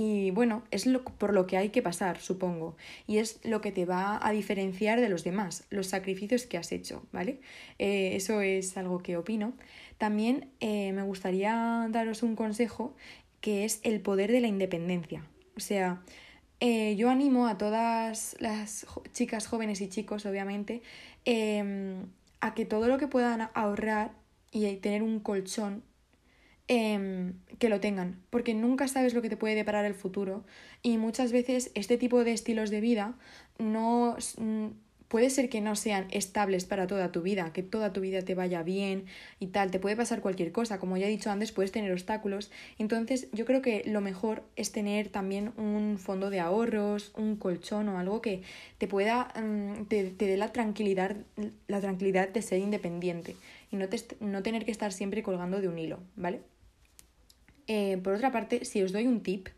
y 0.00 0.30
bueno, 0.30 0.62
es 0.70 0.88
por 1.18 1.34
lo 1.34 1.48
que 1.48 1.56
hay 1.56 1.70
que 1.70 1.82
pasar, 1.82 2.20
supongo. 2.20 2.76
Y 3.08 3.18
es 3.18 3.40
lo 3.42 3.60
que 3.60 3.72
te 3.72 3.84
va 3.84 4.24
a 4.24 4.30
diferenciar 4.30 5.00
de 5.00 5.08
los 5.08 5.24
demás, 5.24 5.64
los 5.70 5.88
sacrificios 5.88 6.46
que 6.46 6.56
has 6.56 6.70
hecho, 6.70 7.04
¿vale? 7.10 7.40
Eh, 7.80 8.12
eso 8.14 8.40
es 8.40 8.76
algo 8.76 9.02
que 9.02 9.16
opino. 9.16 9.54
También 9.98 10.50
eh, 10.60 10.92
me 10.92 11.02
gustaría 11.02 11.88
daros 11.90 12.22
un 12.22 12.36
consejo 12.36 12.94
que 13.40 13.64
es 13.64 13.80
el 13.82 14.00
poder 14.00 14.30
de 14.30 14.40
la 14.40 14.46
independencia. 14.46 15.24
O 15.56 15.60
sea, 15.60 16.00
eh, 16.60 16.94
yo 16.94 17.10
animo 17.10 17.48
a 17.48 17.58
todas 17.58 18.36
las 18.38 18.86
chicas 19.12 19.48
jóvenes 19.48 19.80
y 19.80 19.88
chicos, 19.88 20.26
obviamente, 20.26 20.80
em, 21.24 22.06
a 22.40 22.54
que 22.54 22.64
todo 22.64 22.86
lo 22.86 22.98
que 22.98 23.08
puedan 23.08 23.50
ahorrar 23.52 24.12
y 24.52 24.72
tener 24.76 25.02
un 25.02 25.18
colchón 25.18 25.82
Em, 26.70 27.32
que 27.58 27.70
lo 27.70 27.80
tengan, 27.80 28.20
porque 28.28 28.52
nunca 28.52 28.88
sabes 28.88 29.14
lo 29.14 29.22
que 29.22 29.30
te 29.30 29.38
puede 29.38 29.54
deparar 29.54 29.86
el 29.86 29.94
futuro. 29.94 30.44
Y 30.82 30.98
muchas 30.98 31.32
veces 31.32 31.70
este 31.74 31.96
tipo 31.96 32.24
de 32.24 32.32
estilos 32.32 32.68
de 32.68 32.82
vida 32.82 33.14
no 33.58 34.16
puede 35.08 35.30
ser 35.30 35.48
que 35.48 35.62
no 35.62 35.74
sean 35.76 36.06
estables 36.10 36.66
para 36.66 36.86
toda 36.86 37.10
tu 37.10 37.22
vida, 37.22 37.54
que 37.54 37.62
toda 37.62 37.92
tu 37.94 38.02
vida 38.02 38.20
te 38.20 38.34
vaya 38.34 38.62
bien 38.62 39.06
y 39.40 39.46
tal, 39.46 39.70
te 39.70 39.78
puede 39.80 39.96
pasar 39.96 40.20
cualquier 40.20 40.52
cosa, 40.52 40.78
como 40.78 40.98
ya 40.98 41.06
he 41.06 41.08
dicho 41.08 41.30
antes, 41.30 41.52
puedes 41.52 41.72
tener 41.72 41.90
obstáculos, 41.90 42.50
entonces 42.78 43.28
yo 43.32 43.46
creo 43.46 43.62
que 43.62 43.82
lo 43.86 44.02
mejor 44.02 44.44
es 44.56 44.70
tener 44.70 45.08
también 45.08 45.52
un 45.56 45.96
fondo 45.98 46.28
de 46.28 46.40
ahorros, 46.40 47.12
un 47.16 47.36
colchón 47.36 47.88
o 47.88 47.98
algo 47.98 48.20
que 48.20 48.42
te 48.76 48.86
pueda, 48.86 49.32
mm, 49.34 49.86
te, 49.86 50.10
dé 50.10 50.36
la 50.36 50.52
tranquilidad, 50.52 51.16
la 51.66 51.80
tranquilidad 51.80 52.28
de 52.28 52.42
ser 52.42 52.58
independiente 52.58 53.36
y 53.70 53.76
no, 53.76 53.86
no 54.20 54.42
tener 54.42 54.66
que 54.66 54.70
estar 54.70 54.92
siempre 54.92 55.22
colgando 55.22 55.62
de 55.62 55.68
un 55.68 55.78
hilo, 55.78 56.00
¿vale? 56.16 56.42
Eh, 57.68 57.98
por 58.02 58.14
otra 58.14 58.32
parte, 58.32 58.64
si 58.64 58.82
os 58.82 58.92
doy 58.92 59.06
un 59.06 59.20
tip 59.22 59.48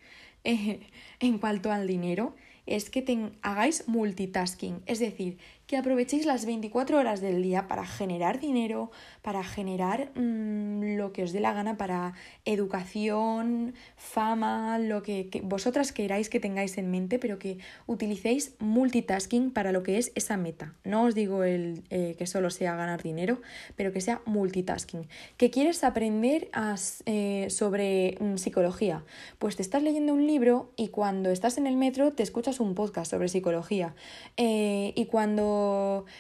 eh, 0.44 0.80
en 1.20 1.38
cuanto 1.38 1.72
al 1.72 1.86
dinero, 1.86 2.34
es 2.66 2.90
que 2.90 3.02
hagáis 3.42 3.88
multitasking, 3.88 4.82
es 4.86 4.98
decir, 4.98 5.38
que 5.70 5.76
aprovechéis 5.76 6.26
las 6.26 6.46
24 6.46 6.98
horas 6.98 7.20
del 7.20 7.44
día 7.44 7.68
para 7.68 7.86
generar 7.86 8.40
dinero, 8.40 8.90
para 9.22 9.44
generar 9.44 10.10
mm, 10.16 10.96
lo 10.96 11.12
que 11.12 11.22
os 11.22 11.30
dé 11.30 11.38
la 11.38 11.52
gana, 11.52 11.76
para 11.76 12.14
educación, 12.44 13.74
fama, 13.94 14.80
lo 14.80 15.04
que, 15.04 15.30
vosotras 15.44 15.92
queráis 15.92 16.28
que 16.28 16.40
tengáis 16.40 16.76
en 16.76 16.90
mente, 16.90 17.20
pero 17.20 17.38
que 17.38 17.58
utilicéis 17.86 18.56
multitasking 18.58 19.52
para 19.52 19.70
lo 19.70 19.84
que 19.84 19.98
es 19.98 20.10
esa 20.16 20.36
meta. 20.36 20.74
No 20.82 21.04
os 21.04 21.14
digo 21.14 21.44
el, 21.44 21.84
eh, 21.90 22.16
que 22.18 22.26
solo 22.26 22.50
sea 22.50 22.74
ganar 22.74 23.04
dinero, 23.04 23.40
pero 23.76 23.92
que 23.92 24.00
sea 24.00 24.22
multitasking. 24.26 25.06
¿Que 25.36 25.50
quieres 25.50 25.84
aprender 25.84 26.50
eh, 27.06 27.46
sobre 27.48 28.16
mm, 28.18 28.38
psicología? 28.38 29.04
Pues 29.38 29.54
te 29.54 29.62
estás 29.62 29.84
leyendo 29.84 30.14
un 30.14 30.26
libro 30.26 30.72
y 30.76 30.88
cuando 30.88 31.30
estás 31.30 31.58
en 31.58 31.68
el 31.68 31.76
metro 31.76 32.12
te 32.12 32.24
escuchas 32.24 32.58
un 32.58 32.74
podcast 32.74 33.08
sobre 33.08 33.28
psicología. 33.28 33.94
Eh, 34.36 34.92
y 34.96 35.06
cuando 35.06 35.59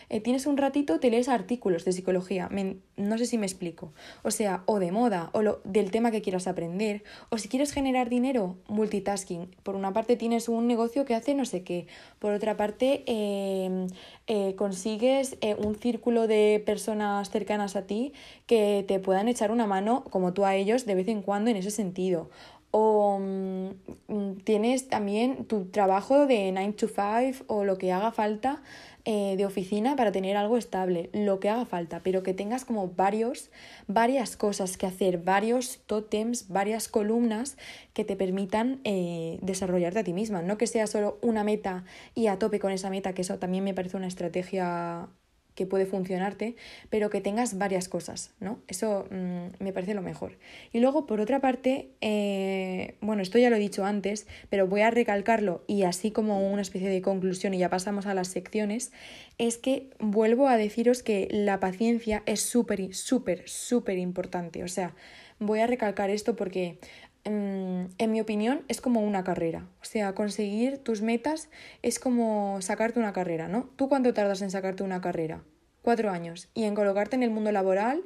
eh, 0.08 0.20
tienes 0.20 0.46
un 0.46 0.56
ratito 0.56 1.00
te 1.00 1.10
lees 1.10 1.28
artículos 1.28 1.84
de 1.84 1.92
psicología. 1.92 2.48
no 2.96 3.18
sé 3.18 3.26
si 3.26 3.38
me 3.38 3.46
explico. 3.46 3.92
O 4.22 4.30
sea, 4.30 4.62
o 4.66 4.78
de 4.78 4.92
moda, 4.92 5.30
o 5.32 5.42
del 5.64 5.90
tema 5.90 6.10
que 6.10 6.22
quieras 6.22 6.46
aprender. 6.46 7.02
O 7.30 7.38
si 7.38 7.48
quieres 7.48 7.72
generar 7.72 8.08
dinero, 8.08 8.56
multitasking. 8.68 9.54
Por 9.62 9.74
una 9.74 9.92
parte 9.92 10.16
tienes 10.16 10.48
un 10.48 10.66
negocio 10.66 11.04
que 11.04 11.14
hace 11.14 11.34
no 11.34 11.44
sé 11.44 11.62
qué. 11.62 11.86
Por 12.18 12.32
otra 12.32 12.56
parte, 12.56 13.04
em, 13.06 13.86
eh, 14.26 14.54
consigues 14.56 15.36
un 15.58 15.74
círculo 15.76 16.26
de 16.26 16.62
personas 16.64 17.30
cercanas 17.30 17.76
a 17.76 17.86
ti 17.86 18.12
que 18.46 18.84
te 18.86 19.00
puedan 19.00 19.28
echar 19.28 19.50
una 19.50 19.66
mano, 19.66 20.04
como 20.10 20.32
tú 20.32 20.44
a 20.44 20.54
ellos, 20.54 20.86
de 20.86 20.94
vez 20.94 21.08
en 21.08 21.22
cuando 21.22 21.50
en 21.50 21.56
ese 21.56 21.70
sentido 21.70 22.30
o 22.70 23.18
mm, 23.20 24.36
tienes 24.44 24.88
también 24.88 25.44
tu 25.46 25.66
trabajo 25.66 26.26
de 26.26 26.52
9 26.52 26.72
to 26.74 26.86
5 26.88 27.44
o 27.48 27.64
lo 27.64 27.78
que 27.78 27.92
haga 27.92 28.12
falta 28.12 28.62
eh, 29.04 29.34
de 29.36 29.46
oficina 29.46 29.96
para 29.96 30.12
tener 30.12 30.36
algo 30.36 30.56
estable, 30.56 31.10
lo 31.12 31.40
que 31.40 31.48
haga 31.48 31.64
falta, 31.64 32.00
pero 32.02 32.22
que 32.22 32.34
tengas 32.34 32.64
como 32.64 32.88
varios, 32.88 33.50
varias 33.86 34.36
cosas 34.36 34.76
que 34.76 34.86
hacer, 34.86 35.18
varios 35.18 35.80
tótems, 35.86 36.48
varias 36.48 36.88
columnas 36.88 37.56
que 37.92 38.04
te 38.04 38.16
permitan 38.16 38.80
eh, 38.84 39.38
desarrollarte 39.42 40.00
a 40.00 40.04
ti 40.04 40.12
misma, 40.12 40.42
no 40.42 40.58
que 40.58 40.66
sea 40.66 40.86
solo 40.86 41.18
una 41.22 41.44
meta 41.44 41.84
y 42.14 42.26
a 42.26 42.38
tope 42.38 42.60
con 42.60 42.72
esa 42.72 42.90
meta, 42.90 43.14
que 43.14 43.22
eso 43.22 43.38
también 43.38 43.64
me 43.64 43.74
parece 43.74 43.96
una 43.96 44.06
estrategia 44.06 45.08
que 45.54 45.66
puede 45.66 45.86
funcionarte, 45.86 46.56
pero 46.88 47.10
que 47.10 47.20
tengas 47.20 47.58
varias 47.58 47.88
cosas, 47.88 48.32
¿no? 48.40 48.60
Eso 48.68 49.06
mm, 49.10 49.62
me 49.62 49.72
parece 49.72 49.94
lo 49.94 50.02
mejor. 50.02 50.38
Y 50.72 50.80
luego, 50.80 51.06
por 51.06 51.20
otra 51.20 51.40
parte, 51.40 51.90
eh, 52.00 52.94
bueno, 53.00 53.22
esto 53.22 53.38
ya 53.38 53.50
lo 53.50 53.56
he 53.56 53.60
dicho 53.60 53.84
antes, 53.84 54.26
pero 54.48 54.66
voy 54.66 54.82
a 54.82 54.90
recalcarlo 54.90 55.64
y 55.66 55.82
así 55.82 56.10
como 56.10 56.50
una 56.50 56.62
especie 56.62 56.88
de 56.88 57.02
conclusión 57.02 57.54
y 57.54 57.58
ya 57.58 57.70
pasamos 57.70 58.06
a 58.06 58.14
las 58.14 58.28
secciones, 58.28 58.92
es 59.38 59.58
que 59.58 59.90
vuelvo 59.98 60.48
a 60.48 60.56
deciros 60.56 61.02
que 61.02 61.28
la 61.30 61.60
paciencia 61.60 62.22
es 62.26 62.40
súper, 62.40 62.94
súper, 62.94 63.48
súper 63.48 63.98
importante. 63.98 64.62
O 64.64 64.68
sea, 64.68 64.94
voy 65.38 65.60
a 65.60 65.66
recalcar 65.66 66.10
esto 66.10 66.36
porque 66.36 66.78
en 67.24 68.10
mi 68.10 68.20
opinión, 68.20 68.64
es 68.68 68.80
como 68.80 69.00
una 69.00 69.24
carrera. 69.24 69.66
O 69.82 69.84
sea, 69.84 70.14
conseguir 70.14 70.78
tus 70.78 71.02
metas 71.02 71.48
es 71.82 71.98
como 71.98 72.60
sacarte 72.62 72.98
una 72.98 73.12
carrera, 73.12 73.48
¿no? 73.48 73.70
¿Tú 73.76 73.88
cuánto 73.88 74.14
tardas 74.14 74.42
en 74.42 74.50
sacarte 74.50 74.82
una 74.82 75.00
carrera? 75.00 75.42
cuatro 75.82 76.10
años. 76.10 76.48
Y 76.54 76.64
en 76.64 76.74
colocarte 76.74 77.16
en 77.16 77.22
el 77.22 77.30
mundo 77.30 77.52
laboral, 77.52 78.02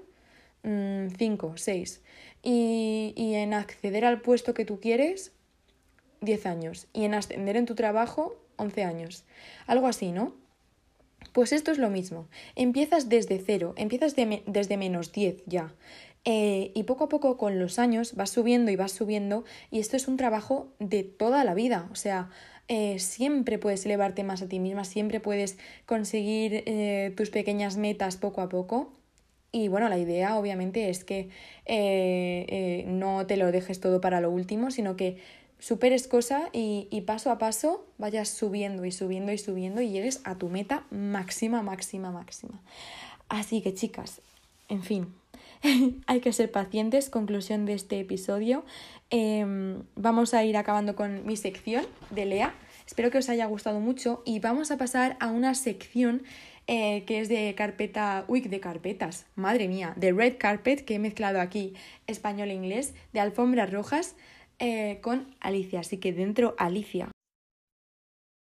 mm, 0.63 1.09
cinco, 1.17 1.55
seis. 1.57 2.03
Y, 2.43 3.15
y 3.17 3.35
en 3.35 3.55
acceder 3.55 4.05
al 4.05 4.21
puesto 4.21 4.55
que 4.55 4.65
tú 4.65 4.81
quieres, 4.81 5.33
diez 6.21 6.47
años. 6.47 6.87
Y 6.93 7.05
en 7.05 7.15
ascender 7.15 7.57
en 7.57 7.67
tu 7.67 7.75
trabajo, 7.75 8.37
once 8.57 8.85
años. 8.85 9.25
Algo 9.67 9.87
así, 9.87 10.13
¿no? 10.13 10.35
Pues 11.33 11.53
esto 11.53 11.73
es 11.73 11.79
lo 11.79 11.91
mismo. 11.91 12.29
Empiezas 12.55 13.09
desde 13.09 13.39
cero, 13.39 13.75
empiezas 13.77 14.15
desde 14.15 14.77
menos 14.77 15.13
diez 15.13 15.43
ya. 15.47 15.75
Eh, 16.25 16.73
y 16.75 16.85
poco 16.85 17.05
a 17.05 17.09
poco 17.09 17.37
con 17.37 17.59
los 17.59 17.79
años 17.79 18.15
vas 18.15 18.31
subiendo 18.31 18.71
y 18.71 18.77
vas 18.77 18.93
subiendo 18.93 19.45
y 19.71 19.81
esto 19.81 19.97
es 19.97 20.09
un 20.09 20.17
trabajo 20.17 20.69
de 20.79 21.05
toda 21.05 21.45
la 21.45 21.55
vida. 21.55 21.89
O 21.93 21.97
sea, 21.97 22.31
eh, 22.69 22.99
siempre 22.99 23.59
puedes 23.59 23.85
elevarte 23.85 24.25
más 24.25 24.41
a 24.41 24.49
ti 24.49 24.59
misma, 24.59 24.85
siempre 24.85 25.21
puedes 25.21 25.59
conseguir 25.87 26.63
eh, 26.67 27.13
tus 27.17 27.31
pequeñas 27.31 27.77
metas 27.77 28.17
poco 28.17 28.41
a 28.41 28.49
poco. 28.49 28.93
Y 29.53 29.69
bueno, 29.69 29.89
la 29.89 29.99
idea 29.99 30.37
obviamente 30.37 30.89
es 30.89 31.05
que 31.05 31.29
no 32.87 33.27
te 33.27 33.37
lo 33.37 33.53
dejes 33.53 33.79
todo 33.79 34.01
para 34.01 34.21
lo 34.21 34.31
último, 34.31 34.73
sino 34.73 34.97
que 34.97 35.19
superes 35.61 36.09
cosa 36.09 36.49
y, 36.53 36.89
y, 36.91 37.03
paso 37.03 37.31
a 37.31 37.39
paso 37.39 37.87
vayas 37.97 38.29
subiendo 38.29 38.85
y 38.85 38.91
subiendo 38.91 39.31
y 39.31 39.39
subiendo 39.39 39.81
y 39.81 39.91
llegues 39.91 40.21
a 40.25 40.37
tu 40.37 40.49
meta 40.49 40.87
máxima, 40.91 41.63
máxima, 41.63 42.11
máxima. 42.11 42.61
Así 43.29 43.63
que 43.63 43.75
chicas, 43.75 44.21
en 44.69 44.83
fin, 44.83 45.15
hay 46.07 46.21
que 46.21 46.33
ser 46.33 46.51
pacientes. 46.51 47.11
Conclusión 47.11 47.67
de 47.67 47.75
este 47.75 48.01
episodio. 48.01 48.65
Em, 49.11 49.83
vamos 49.95 50.35
a 50.35 50.45
ir 50.45 50.57
acabando 50.57 50.95
con 50.95 51.27
mi 51.27 51.37
sección 51.37 51.85
de 52.11 52.27
Lea. 52.27 52.55
Espero 52.87 53.11
que 53.11 53.19
os 53.19 53.29
haya 53.29 53.47
gustado 53.47 53.81
mucho 53.81 54.23
y 54.27 54.41
vamos 54.41 54.71
a 54.71 54.77
pasar 54.77 55.17
a 55.21 55.31
una 55.31 55.55
sección 55.55 56.23
eh, 56.67 57.05
que 57.07 57.21
es 57.21 57.29
de 57.29 57.55
carpeta, 57.57 58.25
uy, 58.29 58.41
de 58.41 58.61
carpetas, 58.61 59.27
madre 59.35 59.69
mía, 59.69 59.95
de 59.97 60.13
red 60.13 60.37
carpet 60.39 60.85
que 60.85 60.97
he 60.97 60.99
mezclado 60.99 61.41
aquí 61.41 61.75
español 62.07 62.51
e 62.51 62.55
inglés, 62.55 62.95
de 63.13 63.21
alfombras 63.21 63.73
rojas 63.73 64.17
eh, 64.59 65.01
con 65.03 65.35
Alicia. 65.41 65.81
Así 65.81 65.99
que 65.99 66.13
dentro 66.13 66.55
Alicia. 66.59 67.11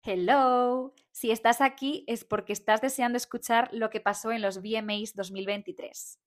Hello, 0.03 0.95
si 1.11 1.29
estás 1.29 1.61
aquí 1.61 2.03
es 2.07 2.23
porque 2.23 2.53
estás 2.53 2.81
deseando 2.81 3.17
escuchar 3.17 3.69
lo 3.71 3.91
que 3.91 3.99
pasó 3.99 4.31
en 4.31 4.41
los 4.41 4.61
VMAs 4.63 5.13
2023. 5.13 6.17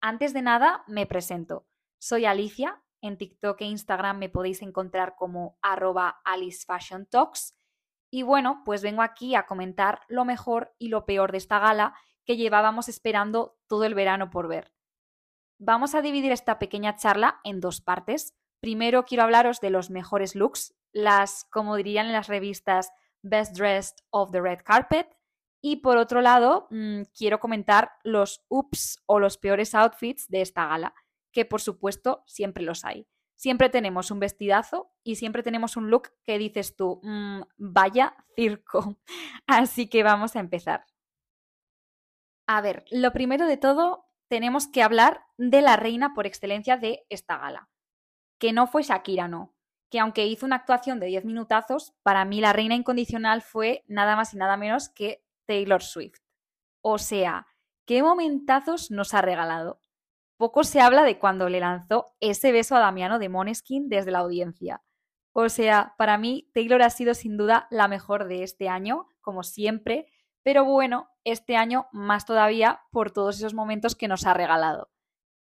Antes 0.00 0.32
de 0.32 0.40
nada, 0.40 0.82
me 0.86 1.06
presento. 1.06 1.66
Soy 1.98 2.24
Alicia. 2.24 2.82
En 3.02 3.16
TikTok 3.16 3.60
e 3.62 3.64
Instagram 3.64 4.18
me 4.18 4.28
podéis 4.28 4.62
encontrar 4.62 5.14
como 5.16 5.58
arroba 5.62 6.20
Alice 6.24 6.64
Fashion 6.66 7.06
Talks. 7.06 7.56
Y 8.10 8.22
bueno, 8.22 8.62
pues 8.64 8.82
vengo 8.82 9.02
aquí 9.02 9.34
a 9.34 9.46
comentar 9.46 10.00
lo 10.08 10.24
mejor 10.24 10.74
y 10.78 10.88
lo 10.88 11.06
peor 11.06 11.32
de 11.32 11.38
esta 11.38 11.58
gala 11.58 11.94
que 12.24 12.36
llevábamos 12.36 12.88
esperando 12.88 13.58
todo 13.66 13.84
el 13.84 13.94
verano 13.94 14.30
por 14.30 14.48
ver. 14.48 14.72
Vamos 15.58 15.94
a 15.94 16.02
dividir 16.02 16.32
esta 16.32 16.58
pequeña 16.58 16.96
charla 16.96 17.40
en 17.44 17.60
dos 17.60 17.80
partes. 17.80 18.34
Primero 18.60 19.04
quiero 19.04 19.24
hablaros 19.24 19.60
de 19.60 19.70
los 19.70 19.90
mejores 19.90 20.34
looks, 20.34 20.74
las, 20.92 21.44
como 21.50 21.76
dirían 21.76 22.06
en 22.06 22.12
las 22.12 22.28
revistas, 22.28 22.92
Best 23.22 23.56
Dressed 23.56 23.96
of 24.10 24.30
the 24.30 24.40
Red 24.40 24.60
Carpet, 24.64 25.14
y 25.60 25.76
por 25.76 25.96
otro 25.98 26.20
lado, 26.20 26.66
mm, 26.70 27.02
quiero 27.16 27.38
comentar 27.38 27.92
los 28.02 28.44
ups 28.48 29.02
o 29.06 29.18
los 29.18 29.36
peores 29.36 29.74
outfits 29.74 30.28
de 30.28 30.40
esta 30.40 30.66
gala, 30.66 30.94
que 31.32 31.44
por 31.44 31.60
supuesto 31.60 32.24
siempre 32.26 32.64
los 32.64 32.84
hay. 32.84 33.06
Siempre 33.36 33.70
tenemos 33.70 34.10
un 34.10 34.20
vestidazo 34.20 34.92
y 35.02 35.16
siempre 35.16 35.42
tenemos 35.42 35.76
un 35.76 35.90
look 35.90 36.10
que 36.24 36.38
dices 36.38 36.76
tú, 36.76 37.00
mm, 37.02 37.42
vaya 37.56 38.14
circo. 38.36 38.98
Así 39.46 39.88
que 39.88 40.02
vamos 40.02 40.36
a 40.36 40.40
empezar. 40.40 40.84
A 42.46 42.60
ver, 42.60 42.84
lo 42.90 43.12
primero 43.12 43.46
de 43.46 43.56
todo, 43.56 44.06
tenemos 44.28 44.66
que 44.66 44.82
hablar 44.82 45.24
de 45.38 45.62
la 45.62 45.76
reina 45.76 46.14
por 46.14 46.26
excelencia 46.26 46.76
de 46.76 47.04
esta 47.08 47.38
gala, 47.38 47.68
que 48.38 48.52
no 48.52 48.66
fue 48.66 48.82
Shakira, 48.82 49.28
no, 49.28 49.54
que 49.90 50.00
aunque 50.00 50.26
hizo 50.26 50.46
una 50.46 50.56
actuación 50.56 51.00
de 51.00 51.06
10 51.06 51.24
minutazos, 51.24 51.94
para 52.02 52.24
mí 52.24 52.40
la 52.40 52.52
reina 52.52 52.74
incondicional 52.74 53.42
fue 53.42 53.84
nada 53.86 54.16
más 54.16 54.34
y 54.34 54.36
nada 54.36 54.56
menos 54.56 54.88
que 54.88 55.24
Taylor 55.50 55.82
Swift. 55.82 56.20
O 56.80 56.98
sea, 56.98 57.48
¿qué 57.84 58.04
momentazos 58.04 58.92
nos 58.92 59.14
ha 59.14 59.20
regalado? 59.20 59.80
Poco 60.36 60.62
se 60.62 60.80
habla 60.80 61.02
de 61.02 61.18
cuando 61.18 61.48
le 61.48 61.58
lanzó 61.58 62.14
ese 62.20 62.52
beso 62.52 62.76
a 62.76 62.78
Damiano 62.78 63.18
de 63.18 63.28
Moneskin 63.28 63.88
desde 63.88 64.12
la 64.12 64.20
audiencia. 64.20 64.80
O 65.32 65.48
sea, 65.48 65.96
para 65.98 66.18
mí 66.18 66.48
Taylor 66.54 66.82
ha 66.82 66.90
sido 66.90 67.14
sin 67.14 67.36
duda 67.36 67.66
la 67.68 67.88
mejor 67.88 68.28
de 68.28 68.44
este 68.44 68.68
año, 68.68 69.08
como 69.20 69.42
siempre, 69.42 70.06
pero 70.44 70.64
bueno, 70.64 71.10
este 71.24 71.56
año 71.56 71.88
más 71.90 72.26
todavía 72.26 72.82
por 72.92 73.10
todos 73.10 73.38
esos 73.38 73.52
momentos 73.52 73.96
que 73.96 74.06
nos 74.06 74.26
ha 74.26 74.34
regalado. 74.34 74.88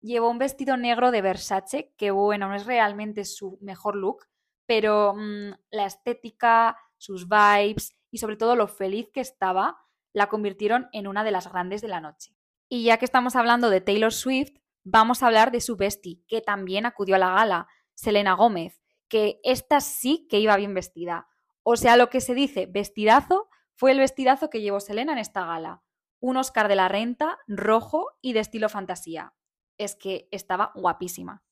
Llevó 0.02 0.32
un 0.32 0.40
vestido 0.40 0.76
negro 0.76 1.12
de 1.12 1.22
Versace, 1.22 1.94
que 1.98 2.10
bueno, 2.10 2.48
no 2.48 2.56
es 2.56 2.66
realmente 2.66 3.26
su 3.26 3.60
mejor 3.62 3.96
look, 3.96 4.26
pero 4.66 5.14
mm, 5.16 5.52
la 5.70 5.86
estética, 5.86 6.80
sus 7.04 7.28
vibes 7.28 7.96
y 8.12 8.20
sobre 8.20 8.38
todo 8.38 8.56
lo 8.56 8.68
feliz 8.68 9.10
que 9.14 9.20
estaba, 9.20 9.78
la 10.14 10.30
convirtieron 10.30 10.88
en 10.94 11.08
una 11.08 11.24
de 11.24 11.32
las 11.32 11.52
grandes 11.52 11.82
de 11.82 11.90
la 11.90 12.00
noche. 12.00 12.36
Y 12.70 12.86
ya 12.86 12.98
que 12.98 13.06
estamos 13.06 13.36
hablando 13.36 13.70
de 13.70 13.82
Taylor 13.82 14.14
Swift, 14.14 14.54
vamos 14.86 15.22
a 15.22 15.28
hablar 15.28 15.52
de 15.52 15.60
su 15.60 15.76
bestie, 15.76 16.24
que 16.28 16.42
también 16.42 16.86
acudió 16.86 17.16
a 17.16 17.20
la 17.20 17.32
gala, 17.32 17.68
Selena 17.94 18.34
Gómez, 18.34 18.82
que 19.10 19.40
esta 19.44 19.82
sí 19.82 20.28
que 20.30 20.40
iba 20.40 20.56
bien 20.56 20.74
vestida. 20.74 21.28
O 21.64 21.76
sea, 21.76 21.98
lo 21.98 22.10
que 22.10 22.22
se 22.22 22.34
dice 22.34 22.68
vestidazo 22.68 23.50
fue 23.76 23.92
el 23.92 24.00
vestidazo 24.00 24.50
que 24.50 24.62
llevó 24.62 24.80
Selena 24.80 25.12
en 25.12 25.20
esta 25.20 25.46
gala. 25.46 25.84
Un 26.22 26.38
Oscar 26.38 26.70
de 26.70 26.76
la 26.76 26.88
Renta, 26.88 27.38
rojo 27.48 28.12
y 28.22 28.32
de 28.32 28.40
estilo 28.40 28.70
fantasía. 28.70 29.34
Es 29.78 29.96
que 29.96 30.30
estaba 30.32 30.72
guapísima. 30.74 31.44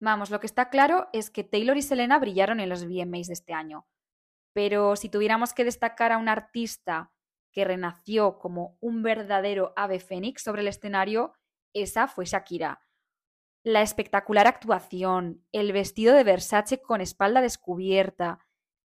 Vamos, 0.00 0.30
lo 0.30 0.38
que 0.38 0.46
está 0.46 0.70
claro 0.70 1.08
es 1.12 1.30
que 1.30 1.42
Taylor 1.42 1.76
y 1.76 1.82
Selena 1.82 2.18
brillaron 2.18 2.60
en 2.60 2.68
los 2.68 2.84
VMAs 2.84 3.26
de 3.26 3.32
este 3.32 3.52
año. 3.52 3.86
Pero 4.56 4.96
si 4.96 5.10
tuviéramos 5.10 5.52
que 5.52 5.64
destacar 5.64 6.12
a 6.12 6.16
un 6.16 6.30
artista 6.30 7.12
que 7.52 7.66
renació 7.66 8.38
como 8.38 8.78
un 8.80 9.02
verdadero 9.02 9.74
ave 9.76 10.00
fénix 10.00 10.42
sobre 10.42 10.62
el 10.62 10.68
escenario, 10.68 11.34
esa 11.74 12.08
fue 12.08 12.24
Shakira. 12.24 12.80
La 13.64 13.82
espectacular 13.82 14.46
actuación, 14.46 15.44
el 15.52 15.72
vestido 15.72 16.14
de 16.14 16.24
Versace 16.24 16.80
con 16.80 17.02
espalda 17.02 17.42
descubierta. 17.42 18.38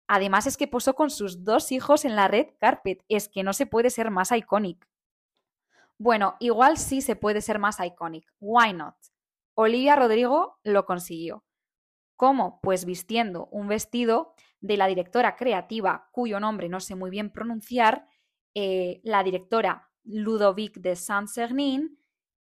Además 0.06 0.46
es 0.46 0.58
que 0.58 0.68
posó 0.68 0.94
con 0.94 1.08
sus 1.08 1.42
dos 1.42 1.72
hijos 1.72 2.04
en 2.04 2.16
la 2.16 2.28
red 2.28 2.48
carpet. 2.60 3.02
Es 3.08 3.30
que 3.30 3.42
no 3.42 3.54
se 3.54 3.64
puede 3.64 3.88
ser 3.88 4.10
más 4.10 4.30
iconic. 4.30 4.86
Bueno, 5.96 6.36
igual 6.38 6.76
sí 6.76 7.00
se 7.00 7.16
puede 7.16 7.40
ser 7.40 7.58
más 7.58 7.80
iconic. 7.80 8.30
Why 8.40 8.74
not? 8.74 8.96
Olivia 9.54 9.96
Rodrigo 9.96 10.58
lo 10.64 10.84
consiguió. 10.84 11.46
¿Cómo? 12.16 12.60
Pues 12.60 12.84
vistiendo 12.84 13.46
un 13.46 13.68
vestido 13.68 14.34
de 14.62 14.76
la 14.76 14.86
directora 14.86 15.36
creativa, 15.36 16.08
cuyo 16.12 16.40
nombre 16.40 16.68
no 16.68 16.80
sé 16.80 16.94
muy 16.94 17.10
bien 17.10 17.30
pronunciar, 17.30 18.06
eh, 18.54 19.00
la 19.02 19.22
directora 19.22 19.90
Ludovic 20.04 20.78
de 20.78 20.96
Saint-Cernin, 20.96 21.98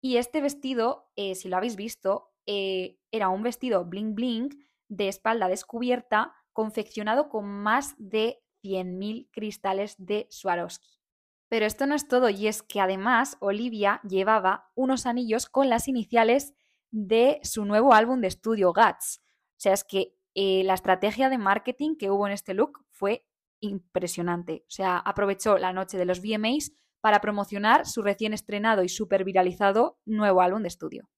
y 0.01 0.17
este 0.17 0.41
vestido, 0.41 1.11
eh, 1.17 1.35
si 1.35 1.49
lo 1.49 1.57
habéis 1.57 1.77
visto, 1.77 2.35
eh, 2.47 2.99
era 3.11 3.29
un 3.29 3.43
vestido 3.43 3.85
bling 3.85 4.15
bling 4.15 4.51
de 4.89 5.09
espalda 5.09 5.49
descubierta, 5.49 6.35
confeccionado 6.53 7.29
con 7.29 7.47
más 7.47 7.95
de 7.99 8.43
100.000 8.63 9.31
cristales 9.33 9.95
de 9.99 10.27
Swarovski. 10.31 11.01
Pero 11.49 11.67
esto 11.67 11.87
no 11.87 11.95
es 11.95 12.09
todo, 12.09 12.29
y 12.29 12.47
es 12.47 12.63
que 12.63 12.81
además 12.81 13.37
Olivia 13.41 14.01
llevaba 14.07 14.71
unos 14.75 15.07
anillos 15.07 15.49
con 15.49 15.71
las 15.71 15.89
iniciales 15.89 16.55
de 16.91 17.41
su 17.43 17.65
nuevo 17.65 17.95
álbum 17.95 18.21
de 18.21 18.29
estudio, 18.29 18.73
Guts. 18.73 19.23
O 19.23 19.61
sea, 19.63 19.73
es 19.73 19.85
que 19.85 20.17
eh, 20.35 20.63
la 20.65 20.75
estrategia 20.75 21.29
de 21.29 21.39
marketing 21.39 21.97
que 21.97 22.11
hubo 22.11 22.27
en 22.27 22.33
este 22.33 22.55
look 22.55 22.85
fue 22.91 23.27
impresionante. 23.61 24.65
O 24.67 24.71
sea, 24.71 24.99
aprovechó 24.99 25.59
la 25.59 25.73
noche 25.73 25.99
de 25.99 26.05
los 26.05 26.21
VMAs 26.21 26.73
para 27.01 27.21
promocionar 27.21 27.87
su 27.87 28.03
recién 28.03 28.33
estrenado 28.33 28.83
y 28.83 28.89
súper 28.89 29.25
viralizado 29.25 29.99
nuevo 30.05 30.41
álbum 30.41 30.63
de 30.63 30.69
estudio. 30.69 31.11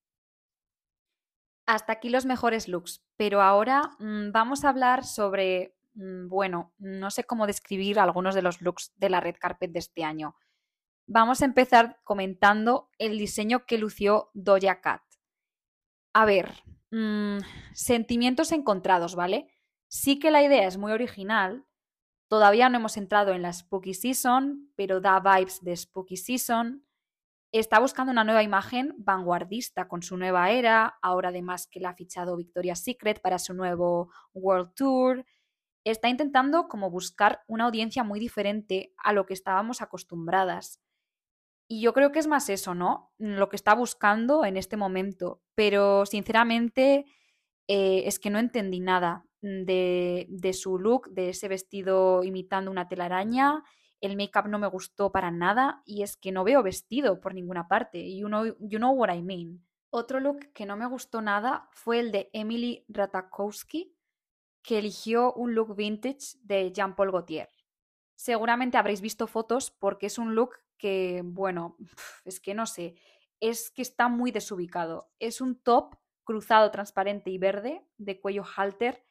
Hasta 1.67 1.95
aquí 1.95 2.11
los 2.11 2.27
mejores 2.27 2.69
looks, 2.69 3.03
pero 3.17 3.41
ahora 3.41 3.97
mm, 3.99 4.33
vamos 4.33 4.65
a 4.65 4.69
hablar 4.71 5.05
sobre, 5.05 5.77
mm, 5.95 6.29
bueno, 6.29 6.75
no 6.79 7.11
sé 7.11 7.25
cómo 7.25 7.47
describir 7.47 7.99
algunos 7.99 8.35
de 8.35 8.43
los 8.43 8.61
looks 8.61 8.93
de 8.97 9.11
la 9.11 9.21
red 9.21 9.37
carpet 9.39 9.73
de 9.73 9.79
este 9.79 10.05
año. 10.05 10.37
Vamos 11.07 11.43
a 11.43 11.45
empezar 11.45 12.01
comentando 12.03 12.91
el 12.99 13.19
diseño 13.19 13.67
que 13.67 13.79
lució 13.79 14.31
Doja 14.35 14.81
Cat. 14.81 15.03
A 16.15 16.25
ver, 16.25 16.63
mm, 16.95 17.39
sentimientos 17.75 18.53
encontrados, 18.53 19.15
¿vale? 19.15 19.49
Sí 19.89 20.19
que 20.19 20.31
la 20.31 20.43
idea 20.43 20.67
es 20.67 20.79
muy 20.79 20.93
original. 20.93 21.65
Todavía 22.29 22.69
no 22.69 22.79
hemos 22.79 22.97
entrado 22.97 23.33
en 23.33 23.43
la 23.43 23.53
Spooky 23.53 23.95
Season, 23.95 24.73
pero 24.77 25.01
da 25.01 25.21
vibes 25.21 25.63
de 25.63 25.77
Spooky 25.77 26.17
Season. 26.17 26.85
Está 27.53 27.79
buscando 27.79 28.11
una 28.11 28.25
nueva 28.25 28.43
imagen 28.43 28.95
vanguardista 28.99 29.87
con 29.87 30.03
su 30.03 30.17
nueva 30.17 30.51
era, 30.51 30.99
ahora 31.03 31.29
además 31.29 31.69
que 31.71 31.79
la 31.79 31.91
ha 31.91 31.95
fichado 31.95 32.37
Victoria's 32.37 32.83
Secret 32.83 33.21
para 33.21 33.39
su 33.39 33.55
nuevo 33.55 34.11
World 34.33 34.75
Tour. 34.75 35.25
Está 35.85 36.09
intentando 36.09 36.67
como 36.67 36.91
buscar 36.91 37.43
una 37.47 37.67
audiencia 37.67 38.03
muy 38.03 38.19
diferente 38.19 38.93
a 38.97 39.13
lo 39.13 39.27
que 39.27 39.35
estábamos 39.35 39.83
acostumbradas. 39.83 40.81
Y 41.67 41.81
yo 41.81 41.93
creo 41.93 42.13
que 42.13 42.19
es 42.19 42.27
más 42.27 42.49
eso, 42.51 42.75
¿no? 42.75 43.13
Lo 43.19 43.49
que 43.49 43.57
está 43.57 43.75
buscando 43.75 44.45
en 44.45 44.57
este 44.57 44.77
momento. 44.77 45.43
Pero 45.55 46.07
sinceramente 46.07 47.07
eh, 47.69 48.03
es 48.07 48.19
que 48.19 48.31
no 48.31 48.39
entendí 48.39 48.81
nada 48.81 49.27
de, 49.41 50.27
de, 50.29 50.53
su 50.53 50.79
look, 50.79 51.11
de 51.11 51.31
ese 51.31 51.49
vestido 51.49 52.23
imitando 52.25 52.71
una 52.71 52.89
telaraña. 52.89 53.63
El 54.01 54.17
make-up 54.17 54.49
no 54.49 54.59
me 54.59 54.67
gustó 54.67 55.13
para 55.13 55.31
nada 55.31 55.83
y 55.87 56.03
es 56.03 56.17
que 56.17 56.33
no 56.33 56.45
veo 56.45 56.63
vestido 56.63 57.21
por 57.21 57.35
ninguna 57.35 57.69
parte. 57.69 58.15
You 58.15 58.27
know, 58.27 58.45
you 58.61 58.79
know 58.79 58.93
what 58.93 59.15
I 59.15 59.23
mean. 59.23 59.65
Otro 59.91 60.21
look 60.21 60.53
que 60.53 60.67
no 60.67 60.77
me 60.77 60.87
gustó 60.87 61.23
nada 61.23 61.69
fue 61.71 62.01
el 62.01 62.11
de 62.11 62.29
Emily 62.33 62.85
Ratakowski, 62.89 63.95
que 64.63 64.79
eligió 64.79 65.33
un 65.35 65.55
look 65.55 65.77
vintage 65.77 66.37
de 66.43 66.73
Jean-Paul 66.73 67.13
Gaultier. 67.13 67.49
Seguramente 68.17 68.77
habréis 68.77 69.01
visto 69.01 69.27
fotos 69.27 69.71
porque 69.71 70.07
es 70.07 70.19
un 70.19 70.35
look 70.35 70.57
que, 70.79 71.23
bueno, 71.25 71.77
es 72.25 72.41
que 72.41 72.55
no 72.55 72.67
sé, 72.67 72.95
es 73.41 73.71
que 73.71 73.83
está 73.83 74.09
muy 74.09 74.31
desubicado. 74.31 75.11
Es 75.19 75.41
un 75.41 75.61
top 75.61 75.97
cruzado 76.25 76.71
transparente 76.71 77.31
y 77.31 77.39
verde 77.39 77.87
de 77.99 78.21
cuello 78.21 78.45
halter 78.45 79.05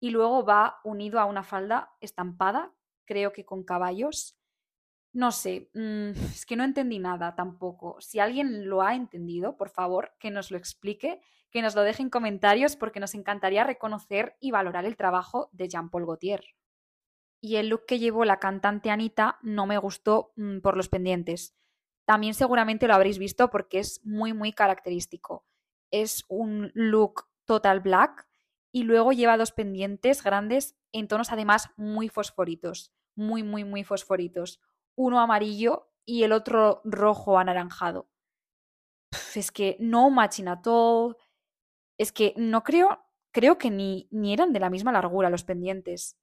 y 0.00 0.10
luego 0.10 0.44
va 0.44 0.80
unido 0.84 1.18
a 1.18 1.24
una 1.24 1.42
falda 1.42 1.92
estampada, 2.00 2.72
creo 3.04 3.32
que 3.32 3.44
con 3.44 3.64
caballos. 3.64 4.38
No 5.12 5.32
sé, 5.32 5.70
mm, 5.74 6.10
es 6.34 6.46
que 6.46 6.56
no 6.56 6.64
entendí 6.64 6.98
nada 6.98 7.34
tampoco. 7.34 7.96
Si 8.00 8.20
alguien 8.20 8.68
lo 8.68 8.82
ha 8.82 8.94
entendido, 8.94 9.56
por 9.56 9.70
favor, 9.70 10.12
que 10.18 10.30
nos 10.30 10.50
lo 10.50 10.58
explique, 10.58 11.20
que 11.50 11.62
nos 11.62 11.74
lo 11.74 11.82
deje 11.82 12.02
en 12.02 12.10
comentarios 12.10 12.76
porque 12.76 13.00
nos 13.00 13.14
encantaría 13.14 13.64
reconocer 13.64 14.36
y 14.40 14.50
valorar 14.50 14.84
el 14.84 14.96
trabajo 14.96 15.48
de 15.52 15.68
Jean-Paul 15.68 16.04
Gaultier 16.04 16.44
y 17.40 17.56
el 17.56 17.68
look 17.68 17.86
que 17.86 17.98
llevó 17.98 18.24
la 18.24 18.38
cantante 18.38 18.90
Anita 18.90 19.38
no 19.42 19.66
me 19.66 19.78
gustó 19.78 20.32
mm, 20.36 20.58
por 20.58 20.76
los 20.76 20.88
pendientes. 20.88 21.54
También 22.04 22.34
seguramente 22.34 22.88
lo 22.88 22.94
habréis 22.94 23.18
visto 23.18 23.50
porque 23.50 23.78
es 23.78 24.04
muy, 24.04 24.32
muy 24.32 24.52
característico. 24.52 25.46
Es 25.90 26.24
un 26.28 26.72
look 26.74 27.28
total 27.44 27.80
black 27.80 28.26
y 28.72 28.82
luego 28.82 29.12
lleva 29.12 29.36
dos 29.36 29.52
pendientes 29.52 30.22
grandes 30.22 30.76
en 30.92 31.06
tonos 31.06 31.32
además 31.32 31.70
muy 31.76 32.08
fosforitos, 32.08 32.92
muy, 33.14 33.42
muy, 33.42 33.64
muy 33.64 33.84
fosforitos. 33.84 34.60
Uno 34.96 35.20
amarillo 35.20 35.90
y 36.04 36.22
el 36.22 36.32
otro 36.32 36.80
rojo 36.84 37.38
anaranjado. 37.38 38.08
es 39.34 39.52
que 39.52 39.76
no 39.78 40.10
matching 40.10 40.48
at 40.48 40.66
all. 40.66 41.16
Es 41.98 42.12
que 42.12 42.32
no 42.36 42.62
creo, 42.62 43.04
creo 43.32 43.58
que 43.58 43.70
ni, 43.70 44.08
ni 44.10 44.32
eran 44.32 44.52
de 44.52 44.60
la 44.60 44.70
misma 44.70 44.92
largura 44.92 45.30
los 45.30 45.44
pendientes 45.44 46.16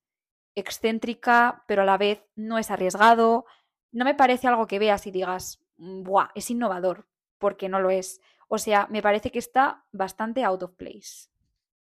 excéntrica, 0.56 1.64
pero 1.68 1.84
a 1.84 1.86
la 1.86 1.98
vez 1.98 2.26
no 2.36 2.58
es 2.58 2.72
arriesgado. 2.72 3.46
No 3.92 4.06
me 4.06 4.16
parece 4.16 4.48
algo 4.48 4.68
que 4.68 4.80
veas 4.80 5.06
y 5.08 5.12
digas, 5.12 5.64
mm, 5.78 6.04
¡buah! 6.04 6.30
Es 6.36 6.50
innovador, 6.50 7.08
porque 7.38 7.70
no 7.70 7.80
lo 7.80 7.90
es. 7.90 8.22
O 8.48 8.58
sea, 8.58 8.88
me 8.90 9.02
parece 9.02 9.32
que 9.32 9.40
está 9.40 9.86
bastante 9.92 10.44
out 10.44 10.64
of 10.64 10.76
place. 10.76 11.30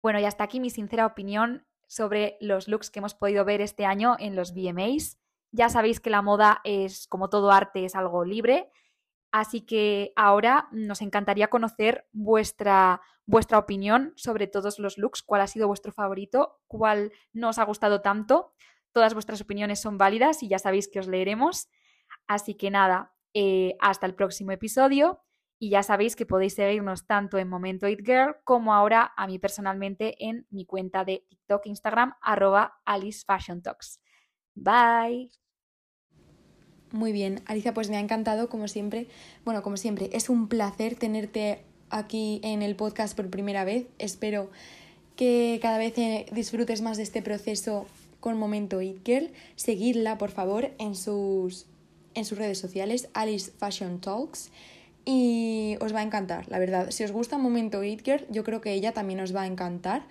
Bueno, 0.02 0.20
y 0.20 0.24
hasta 0.24 0.44
aquí 0.44 0.60
mi 0.60 0.70
sincera 0.70 1.06
opinión 1.06 1.66
sobre 1.86 2.36
los 2.40 2.68
looks 2.68 2.90
que 2.90 2.98
hemos 2.98 3.14
podido 3.14 3.44
ver 3.44 3.60
este 3.60 3.86
año 3.86 4.16
en 4.18 4.36
los 4.36 4.54
VMAs. 4.54 5.18
Ya 5.52 5.68
sabéis 5.68 6.00
que 6.00 6.10
la 6.10 6.22
moda 6.22 6.60
es, 6.64 7.06
como 7.06 7.28
todo 7.28 7.50
arte, 7.50 7.84
es 7.84 7.94
algo 7.94 8.24
libre 8.24 8.70
Así 9.32 9.60
que 9.62 10.12
ahora 10.16 10.68
nos 10.72 11.02
encantaría 11.02 11.48
conocer 11.48 12.08
vuestra, 12.12 13.00
vuestra 13.26 13.58
opinión 13.58 14.12
sobre 14.16 14.46
todos 14.46 14.78
los 14.78 14.98
looks, 14.98 15.22
cuál 15.22 15.42
ha 15.42 15.46
sido 15.46 15.68
vuestro 15.68 15.92
favorito, 15.92 16.60
cuál 16.66 17.12
no 17.32 17.50
os 17.50 17.58
ha 17.58 17.64
gustado 17.64 18.00
tanto. 18.00 18.54
Todas 18.92 19.14
vuestras 19.14 19.40
opiniones 19.40 19.80
son 19.80 19.98
válidas 19.98 20.42
y 20.42 20.48
ya 20.48 20.58
sabéis 20.58 20.88
que 20.88 21.00
os 21.00 21.08
leeremos. 21.08 21.68
Así 22.26 22.54
que 22.54 22.70
nada, 22.70 23.14
eh, 23.34 23.76
hasta 23.80 24.06
el 24.06 24.14
próximo 24.14 24.52
episodio. 24.52 25.22
Y 25.58 25.70
ya 25.70 25.82
sabéis 25.82 26.16
que 26.16 26.26
podéis 26.26 26.54
seguirnos 26.54 27.06
tanto 27.06 27.38
en 27.38 27.48
Momento 27.48 27.88
It 27.88 28.00
Girl 28.04 28.36
como 28.44 28.74
ahora 28.74 29.12
a 29.16 29.26
mí 29.26 29.38
personalmente 29.38 30.16
en 30.24 30.46
mi 30.50 30.66
cuenta 30.66 31.04
de 31.04 31.24
TikTok, 31.28 31.66
Instagram, 31.66 32.14
arroba 32.20 32.80
Alice. 32.84 33.24
Bye. 34.54 35.45
Muy 36.96 37.12
bien, 37.12 37.42
Alicia, 37.44 37.74
pues 37.74 37.90
me 37.90 37.98
ha 37.98 38.00
encantado 38.00 38.48
como 38.48 38.68
siempre. 38.68 39.06
Bueno, 39.44 39.62
como 39.62 39.76
siempre, 39.76 40.08
es 40.14 40.30
un 40.30 40.48
placer 40.48 40.96
tenerte 40.96 41.60
aquí 41.90 42.40
en 42.42 42.62
el 42.62 42.74
podcast 42.74 43.14
por 43.14 43.28
primera 43.28 43.64
vez. 43.64 43.86
Espero 43.98 44.50
que 45.14 45.58
cada 45.60 45.76
vez 45.76 45.98
eh, 45.98 46.24
disfrutes 46.32 46.80
más 46.80 46.96
de 46.96 47.02
este 47.02 47.20
proceso 47.20 47.84
con 48.18 48.38
Momento 48.38 48.80
It 48.80 49.04
Girl. 49.04 49.30
Seguidla, 49.56 50.16
por 50.16 50.30
favor, 50.30 50.70
en 50.78 50.94
sus, 50.94 51.66
en 52.14 52.24
sus 52.24 52.38
redes 52.38 52.58
sociales, 52.58 53.10
Alice 53.12 53.52
Fashion 53.58 54.00
Talks. 54.00 54.50
Y 55.04 55.76
os 55.82 55.94
va 55.94 56.00
a 56.00 56.02
encantar, 56.02 56.48
la 56.48 56.58
verdad. 56.58 56.90
Si 56.92 57.04
os 57.04 57.12
gusta 57.12 57.36
Momento 57.36 57.84
It 57.84 58.06
Girl, 58.06 58.26
yo 58.30 58.42
creo 58.42 58.62
que 58.62 58.72
ella 58.72 58.92
también 58.92 59.20
os 59.20 59.36
va 59.36 59.42
a 59.42 59.46
encantar. 59.46 60.06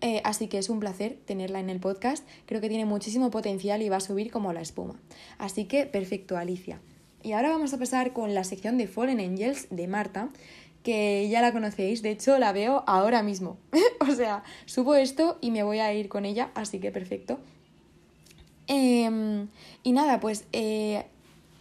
Eh, 0.00 0.20
así 0.24 0.46
que 0.46 0.58
es 0.58 0.68
un 0.68 0.78
placer 0.78 1.18
tenerla 1.24 1.60
en 1.60 1.70
el 1.70 1.80
podcast. 1.80 2.26
Creo 2.46 2.60
que 2.60 2.68
tiene 2.68 2.84
muchísimo 2.84 3.30
potencial 3.30 3.82
y 3.82 3.88
va 3.88 3.96
a 3.96 4.00
subir 4.00 4.30
como 4.30 4.52
la 4.52 4.60
espuma. 4.60 5.00
Así 5.38 5.64
que 5.64 5.86
perfecto, 5.86 6.36
Alicia. 6.36 6.80
Y 7.22 7.32
ahora 7.32 7.50
vamos 7.50 7.72
a 7.74 7.78
pasar 7.78 8.12
con 8.12 8.32
la 8.34 8.44
sección 8.44 8.78
de 8.78 8.86
Fallen 8.86 9.18
Angels 9.18 9.66
de 9.70 9.88
Marta, 9.88 10.28
que 10.84 11.28
ya 11.28 11.42
la 11.42 11.52
conocéis, 11.52 12.00
de 12.02 12.12
hecho 12.12 12.38
la 12.38 12.52
veo 12.52 12.84
ahora 12.86 13.22
mismo. 13.22 13.58
o 14.00 14.14
sea, 14.14 14.44
subo 14.66 14.94
esto 14.94 15.38
y 15.40 15.50
me 15.50 15.64
voy 15.64 15.80
a 15.80 15.92
ir 15.92 16.08
con 16.08 16.24
ella, 16.24 16.52
así 16.54 16.78
que 16.78 16.92
perfecto. 16.92 17.40
Em, 18.68 19.48
y 19.82 19.92
nada, 19.92 20.20
pues 20.20 20.44
eh, 20.52 21.06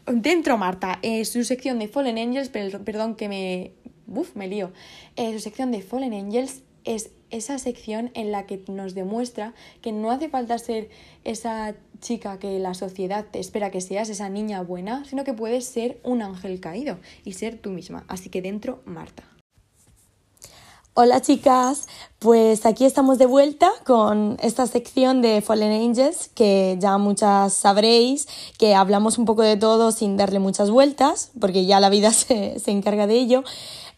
dentro 0.06 0.58
Marta, 0.58 1.00
eh, 1.02 1.26
su 1.26 1.44
sección 1.44 1.80
de 1.80 1.88
Fallen 1.88 2.18
Angels, 2.18 2.50
perdón 2.50 3.16
que 3.16 3.30
me... 3.30 3.72
Uf, 4.08 4.36
me 4.36 4.48
lío. 4.48 4.72
su 5.18 5.40
sección 5.40 5.72
de 5.72 5.82
Fallen 5.82 6.14
Angels 6.14 6.62
es 6.86 7.12
esa 7.30 7.60
sección 7.60 8.12
en 8.14 8.32
la 8.32 8.46
que 8.46 8.64
nos 8.68 8.94
demuestra 8.94 9.54
que 9.82 9.92
no 9.92 10.12
hace 10.12 10.30
falta 10.30 10.58
ser 10.58 10.90
esa 11.24 11.76
chica 12.00 12.40
que 12.40 12.60
la 12.60 12.74
sociedad 12.74 13.26
te 13.30 13.40
espera 13.40 13.72
que 13.72 13.82
seas, 13.82 14.10
esa 14.10 14.30
niña 14.30 14.62
buena, 14.62 15.04
sino 15.06 15.24
que 15.24 15.34
puedes 15.34 15.66
ser 15.66 16.00
un 16.04 16.22
ángel 16.22 16.60
caído 16.60 17.00
y 17.26 17.34
ser 17.34 17.58
tú 17.58 17.72
misma. 17.72 18.06
Así 18.08 18.30
que 18.30 18.42
dentro, 18.42 18.82
Marta. 18.86 19.24
Hola 21.00 21.22
chicas, 21.22 21.88
pues 22.18 22.66
aquí 22.66 22.84
estamos 22.84 23.20
de 23.20 23.28
vuelta 23.28 23.70
con 23.86 24.36
esta 24.42 24.66
sección 24.66 25.22
de 25.22 25.42
Fallen 25.42 25.72
Angels 25.72 26.28
que 26.34 26.76
ya 26.80 26.98
muchas 26.98 27.54
sabréis 27.54 28.28
que 28.58 28.74
hablamos 28.74 29.20
un 29.20 29.26
poco 29.26 29.44
de 29.44 29.58
todo 29.58 29.92
sin 29.92 30.18
darle 30.18 30.40
muchas 30.40 30.72
vueltas 30.72 31.30
porque 31.40 31.68
ya 31.68 31.80
la 31.80 31.90
vida 31.90 32.12
se, 32.14 32.58
se 32.58 32.72
encarga 32.72 33.06
de 33.06 33.14
ello. 33.14 33.44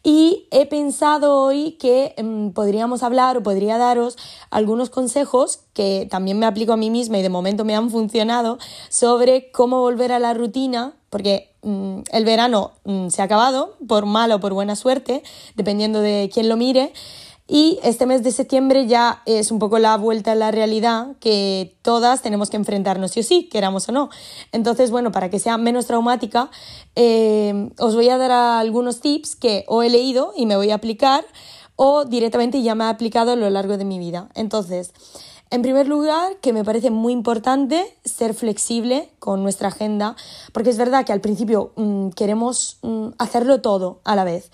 Y 0.01 0.47
he 0.51 0.65
pensado 0.65 1.35
hoy 1.35 1.73
que 1.73 2.15
mm, 2.21 2.49
podríamos 2.51 3.03
hablar 3.03 3.38
o 3.38 3.43
podría 3.43 3.77
daros 3.77 4.17
algunos 4.49 4.89
consejos 4.89 5.59
que 5.73 6.07
también 6.09 6.39
me 6.39 6.45
aplico 6.45 6.71
a 6.71 6.77
mí 6.77 6.89
misma 6.89 7.17
y 7.17 7.21
de 7.21 7.29
momento 7.29 7.65
me 7.65 7.75
han 7.75 7.89
funcionado 7.89 8.59
sobre 8.89 9.51
cómo 9.51 9.81
volver 9.81 10.13
a 10.13 10.19
la 10.19 10.33
rutina, 10.33 10.93
porque 11.09 11.53
mm, 11.63 12.01
el 12.12 12.25
verano 12.25 12.71
mm, 12.85 13.09
se 13.09 13.21
ha 13.21 13.25
acabado, 13.25 13.75
por 13.88 14.05
mala 14.05 14.35
o 14.35 14.39
por 14.39 14.53
buena 14.53 14.77
suerte, 14.77 15.21
dependiendo 15.55 15.99
de 15.99 16.29
quién 16.33 16.47
lo 16.47 16.55
mire. 16.55 16.93
Y 17.51 17.79
este 17.81 18.05
mes 18.05 18.21
de 18.21 18.31
septiembre 18.31 18.85
ya 18.85 19.23
es 19.25 19.51
un 19.51 19.57
poco 19.57 19.79
la 19.79 19.97
vuelta 19.97 20.33
a 20.33 20.35
la 20.35 20.51
realidad 20.51 21.15
que 21.19 21.75
todas 21.81 22.21
tenemos 22.21 22.51
que 22.51 22.57
enfrentarnos 22.57 23.09
sí 23.09 23.21
o 23.21 23.23
sí, 23.23 23.49
queramos 23.51 23.89
o 23.89 23.91
no. 23.91 24.12
Entonces, 24.51 24.91
bueno, 24.91 25.12
para 25.12 25.31
que 25.31 25.39
sea 25.39 25.57
menos 25.57 25.88
traumática, 25.88 26.51
eh, 26.95 27.71
os 27.79 27.95
voy 27.95 28.07
a 28.09 28.19
dar 28.19 28.31
algunos 28.31 29.01
tips 29.01 29.35
que 29.35 29.65
o 29.67 29.81
he 29.81 29.89
leído 29.89 30.31
y 30.38 30.45
me 30.45 30.57
voy 30.57 30.69
a 30.69 30.75
aplicar 30.75 31.25
o 31.75 32.05
directamente 32.05 32.62
ya 32.62 32.75
me 32.75 32.83
he 32.83 32.88
aplicado 32.88 33.31
a 33.31 33.35
lo 33.35 33.49
largo 33.49 33.77
de 33.77 33.85
mi 33.85 33.97
vida. 33.97 34.29
Entonces, 34.35 34.93
en 35.49 35.63
primer 35.63 35.88
lugar, 35.88 36.38
que 36.41 36.53
me 36.53 36.63
parece 36.63 36.91
muy 36.91 37.13
importante 37.13 37.97
ser 38.05 38.35
flexible 38.35 39.09
con 39.17 39.41
nuestra 39.41 39.69
agenda, 39.69 40.15
porque 40.53 40.69
es 40.69 40.77
verdad 40.77 41.03
que 41.03 41.13
al 41.13 41.21
principio 41.21 41.71
mm, 41.77 42.09
queremos 42.09 42.77
mm, 42.83 43.07
hacerlo 43.17 43.59
todo 43.59 44.01
a 44.03 44.15
la 44.15 44.23
vez. 44.23 44.51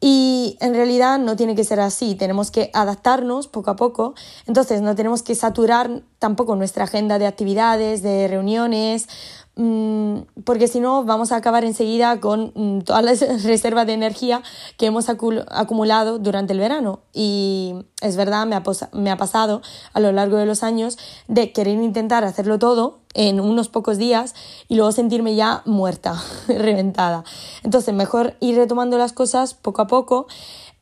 Y 0.00 0.58
en 0.60 0.74
realidad 0.74 1.18
no 1.18 1.36
tiene 1.36 1.54
que 1.54 1.64
ser 1.64 1.80
así, 1.80 2.14
tenemos 2.14 2.50
que 2.50 2.70
adaptarnos 2.74 3.48
poco 3.48 3.70
a 3.70 3.76
poco, 3.76 4.14
entonces 4.46 4.82
no 4.82 4.94
tenemos 4.94 5.22
que 5.22 5.34
saturar 5.34 6.02
tampoco 6.18 6.54
nuestra 6.54 6.84
agenda 6.84 7.18
de 7.18 7.26
actividades, 7.26 8.02
de 8.02 8.28
reuniones, 8.28 9.08
porque 9.56 10.68
si 10.68 10.80
no 10.80 11.04
vamos 11.04 11.32
a 11.32 11.36
acabar 11.36 11.64
enseguida 11.64 12.20
con 12.20 12.52
mm, 12.54 12.80
todas 12.80 13.02
las 13.02 13.20
reservas 13.44 13.86
de 13.86 13.94
energía 13.94 14.42
que 14.76 14.86
hemos 14.86 15.08
acumulado 15.08 16.18
durante 16.18 16.52
el 16.52 16.58
verano. 16.58 17.00
Y 17.14 17.74
es 18.02 18.16
verdad, 18.16 18.46
me 18.46 18.54
ha, 18.54 18.62
me 18.92 19.10
ha 19.10 19.16
pasado 19.16 19.62
a 19.94 20.00
lo 20.00 20.12
largo 20.12 20.36
de 20.36 20.44
los 20.44 20.62
años 20.62 20.98
de 21.26 21.52
querer 21.52 21.80
intentar 21.80 22.22
hacerlo 22.24 22.58
todo 22.58 22.98
en 23.14 23.40
unos 23.40 23.70
pocos 23.70 23.96
días 23.96 24.34
y 24.68 24.74
luego 24.74 24.92
sentirme 24.92 25.34
ya 25.36 25.62
muerta, 25.64 26.22
reventada. 26.48 27.24
Entonces, 27.62 27.94
mejor 27.94 28.36
ir 28.40 28.56
retomando 28.56 28.98
las 28.98 29.14
cosas 29.14 29.54
poco 29.54 29.80
a 29.80 29.86
poco. 29.86 30.26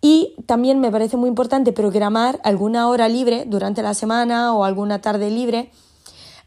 Y 0.01 0.35
también 0.47 0.81
me 0.81 0.91
parece 0.91 1.17
muy 1.17 1.29
importante 1.29 1.73
programar 1.73 2.41
alguna 2.43 2.89
hora 2.89 3.09
libre 3.09 3.45
durante 3.47 3.83
la 3.83 3.95
semana 3.95 4.53
o 4.53 4.65
alguna 4.65 5.01
tarde 5.01 5.31
libre 5.31 5.71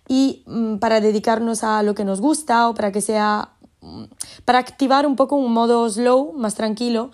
y 0.08 0.44
mm, 0.46 0.78
para 0.78 1.02
dedicarnos 1.02 1.64
a 1.64 1.84
lo 1.84 1.96
que 1.96 2.06
nos 2.06 2.22
gusta 2.22 2.70
o 2.70 2.74
para 2.74 2.92
que 2.92 3.02
sea 3.02 3.50
mm, 3.82 4.04
para 4.46 4.60
activar 4.60 5.06
un 5.06 5.16
poco 5.16 5.36
un 5.36 5.54
modo 5.54 5.90
slow, 5.90 6.34
más 6.34 6.56
tranquilo 6.56 7.12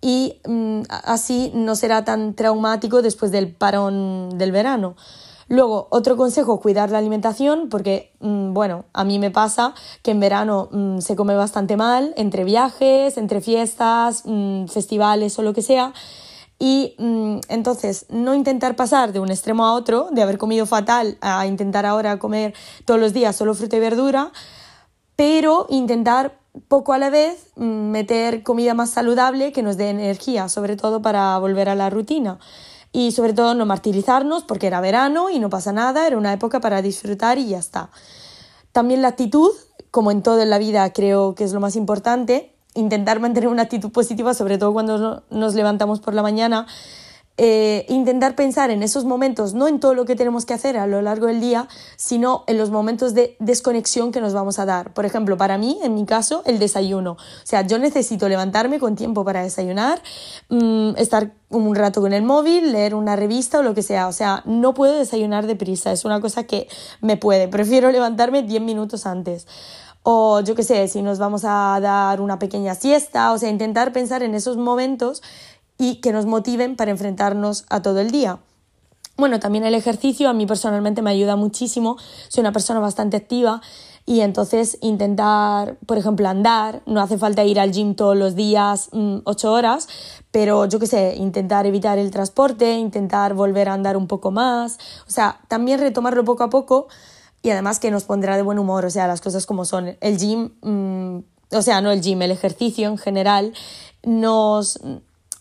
y 0.00 0.40
mm, 0.46 0.82
así 0.88 1.52
no 1.54 1.76
será 1.76 2.04
tan 2.04 2.34
traumático 2.34 3.02
después 3.02 3.30
del 3.30 3.54
parón 3.54 4.38
del 4.38 4.52
verano. 4.52 4.96
Luego, 5.50 5.88
otro 5.90 6.16
consejo, 6.16 6.60
cuidar 6.60 6.90
la 6.90 6.98
alimentación, 6.98 7.70
porque, 7.70 8.12
bueno, 8.20 8.84
a 8.92 9.02
mí 9.02 9.18
me 9.18 9.32
pasa 9.32 9.74
que 10.00 10.12
en 10.12 10.20
verano 10.20 10.68
se 11.00 11.16
come 11.16 11.34
bastante 11.34 11.76
mal, 11.76 12.14
entre 12.16 12.44
viajes, 12.44 13.16
entre 13.16 13.40
fiestas, 13.40 14.22
festivales 14.68 15.36
o 15.40 15.42
lo 15.42 15.52
que 15.52 15.62
sea. 15.62 15.92
Y 16.62 16.94
entonces, 17.48 18.04
no 18.10 18.34
intentar 18.34 18.76
pasar 18.76 19.14
de 19.14 19.18
un 19.18 19.30
extremo 19.30 19.64
a 19.64 19.72
otro, 19.72 20.08
de 20.12 20.20
haber 20.20 20.36
comido 20.36 20.66
fatal 20.66 21.16
a 21.22 21.46
intentar 21.46 21.86
ahora 21.86 22.18
comer 22.18 22.52
todos 22.84 23.00
los 23.00 23.14
días 23.14 23.34
solo 23.34 23.54
fruta 23.54 23.76
y 23.76 23.80
verdura, 23.80 24.30
pero 25.16 25.66
intentar 25.70 26.38
poco 26.68 26.92
a 26.92 26.98
la 26.98 27.08
vez 27.08 27.46
meter 27.56 28.42
comida 28.42 28.74
más 28.74 28.90
saludable 28.90 29.52
que 29.52 29.62
nos 29.62 29.78
dé 29.78 29.88
energía, 29.88 30.50
sobre 30.50 30.76
todo 30.76 31.00
para 31.00 31.38
volver 31.38 31.70
a 31.70 31.74
la 31.74 31.88
rutina 31.88 32.38
y 32.92 33.12
sobre 33.12 33.32
todo 33.32 33.54
no 33.54 33.64
martirizarnos 33.64 34.42
porque 34.44 34.66
era 34.66 34.82
verano 34.82 35.30
y 35.30 35.38
no 35.38 35.48
pasa 35.48 35.72
nada, 35.72 36.06
era 36.06 36.18
una 36.18 36.34
época 36.34 36.60
para 36.60 36.82
disfrutar 36.82 37.38
y 37.38 37.48
ya 37.48 37.58
está. 37.58 37.90
También 38.72 39.00
la 39.00 39.08
actitud, 39.08 39.50
como 39.90 40.10
en 40.10 40.22
todo 40.22 40.44
la 40.44 40.58
vida 40.58 40.92
creo 40.92 41.34
que 41.34 41.44
es 41.44 41.52
lo 41.52 41.60
más 41.60 41.74
importante, 41.74 42.54
intentar 42.74 43.20
mantener 43.20 43.48
una 43.48 43.62
actitud 43.62 43.90
positiva, 43.90 44.34
sobre 44.34 44.58
todo 44.58 44.72
cuando 44.72 45.24
nos 45.30 45.54
levantamos 45.54 46.00
por 46.00 46.14
la 46.14 46.22
mañana, 46.22 46.66
eh, 47.42 47.86
intentar 47.88 48.34
pensar 48.34 48.70
en 48.70 48.82
esos 48.82 49.06
momentos, 49.06 49.54
no 49.54 49.66
en 49.66 49.80
todo 49.80 49.94
lo 49.94 50.04
que 50.04 50.14
tenemos 50.14 50.44
que 50.44 50.52
hacer 50.52 50.76
a 50.76 50.86
lo 50.86 51.00
largo 51.00 51.26
del 51.26 51.40
día, 51.40 51.68
sino 51.96 52.44
en 52.46 52.58
los 52.58 52.68
momentos 52.68 53.14
de 53.14 53.34
desconexión 53.38 54.12
que 54.12 54.20
nos 54.20 54.34
vamos 54.34 54.58
a 54.58 54.66
dar. 54.66 54.92
Por 54.92 55.06
ejemplo, 55.06 55.38
para 55.38 55.56
mí, 55.56 55.78
en 55.82 55.94
mi 55.94 56.04
caso, 56.04 56.42
el 56.44 56.58
desayuno. 56.58 57.12
O 57.12 57.16
sea, 57.44 57.66
yo 57.66 57.78
necesito 57.78 58.28
levantarme 58.28 58.78
con 58.78 58.94
tiempo 58.94 59.24
para 59.24 59.42
desayunar, 59.42 60.02
mm, 60.50 60.96
estar 60.98 61.32
un 61.48 61.74
rato 61.74 62.02
con 62.02 62.12
el 62.12 62.24
móvil, 62.24 62.72
leer 62.72 62.94
una 62.94 63.16
revista 63.16 63.60
o 63.60 63.62
lo 63.62 63.72
que 63.72 63.82
sea. 63.82 64.08
O 64.08 64.12
sea, 64.12 64.42
no 64.44 64.74
puedo 64.74 64.98
desayunar 64.98 65.46
deprisa, 65.46 65.92
es 65.92 66.04
una 66.04 66.20
cosa 66.20 66.44
que 66.44 66.68
me 67.00 67.16
puede. 67.16 67.48
Prefiero 67.48 67.90
levantarme 67.90 68.42
10 68.42 68.60
minutos 68.60 69.06
antes 69.06 69.46
o 70.12 70.40
yo 70.40 70.56
qué 70.56 70.64
sé, 70.64 70.88
si 70.88 71.02
nos 71.02 71.20
vamos 71.20 71.44
a 71.44 71.78
dar 71.80 72.20
una 72.20 72.40
pequeña 72.40 72.74
siesta, 72.74 73.32
o 73.32 73.38
sea, 73.38 73.48
intentar 73.48 73.92
pensar 73.92 74.24
en 74.24 74.34
esos 74.34 74.56
momentos 74.56 75.22
y 75.78 76.00
que 76.00 76.10
nos 76.10 76.26
motiven 76.26 76.74
para 76.74 76.90
enfrentarnos 76.90 77.64
a 77.68 77.80
todo 77.80 78.00
el 78.00 78.10
día. 78.10 78.40
Bueno, 79.16 79.38
también 79.38 79.64
el 79.64 79.74
ejercicio 79.76 80.28
a 80.28 80.32
mí 80.32 80.46
personalmente 80.46 81.00
me 81.00 81.10
ayuda 81.10 81.36
muchísimo, 81.36 81.96
soy 82.26 82.40
una 82.40 82.50
persona 82.50 82.80
bastante 82.80 83.16
activa 83.16 83.60
y 84.04 84.22
entonces 84.22 84.78
intentar, 84.80 85.76
por 85.86 85.96
ejemplo, 85.96 86.28
andar, 86.28 86.82
no 86.86 87.00
hace 87.00 87.16
falta 87.16 87.44
ir 87.44 87.60
al 87.60 87.70
gym 87.70 87.94
todos 87.94 88.16
los 88.16 88.34
días 88.34 88.88
mm, 88.90 89.18
ocho 89.22 89.52
horas, 89.52 89.88
pero 90.32 90.66
yo 90.66 90.80
qué 90.80 90.88
sé, 90.88 91.14
intentar 91.18 91.66
evitar 91.66 91.98
el 91.98 92.10
transporte, 92.10 92.72
intentar 92.72 93.34
volver 93.34 93.68
a 93.68 93.74
andar 93.74 93.96
un 93.96 94.08
poco 94.08 94.32
más, 94.32 94.76
o 95.06 95.10
sea, 95.10 95.38
también 95.46 95.78
retomarlo 95.78 96.24
poco 96.24 96.42
a 96.42 96.50
poco 96.50 96.88
y 97.42 97.50
además 97.50 97.78
que 97.78 97.90
nos 97.90 98.04
pondrá 98.04 98.36
de 98.36 98.42
buen 98.42 98.58
humor, 98.58 98.84
o 98.84 98.90
sea, 98.90 99.06
las 99.06 99.20
cosas 99.20 99.46
como 99.46 99.64
son. 99.64 99.96
El 100.00 100.18
gym, 100.18 100.50
mm, 100.62 101.24
o 101.52 101.62
sea, 101.62 101.80
no 101.80 101.90
el 101.90 102.00
gym, 102.00 102.22
el 102.22 102.30
ejercicio 102.30 102.88
en 102.88 102.98
general 102.98 103.52
nos 104.02 104.78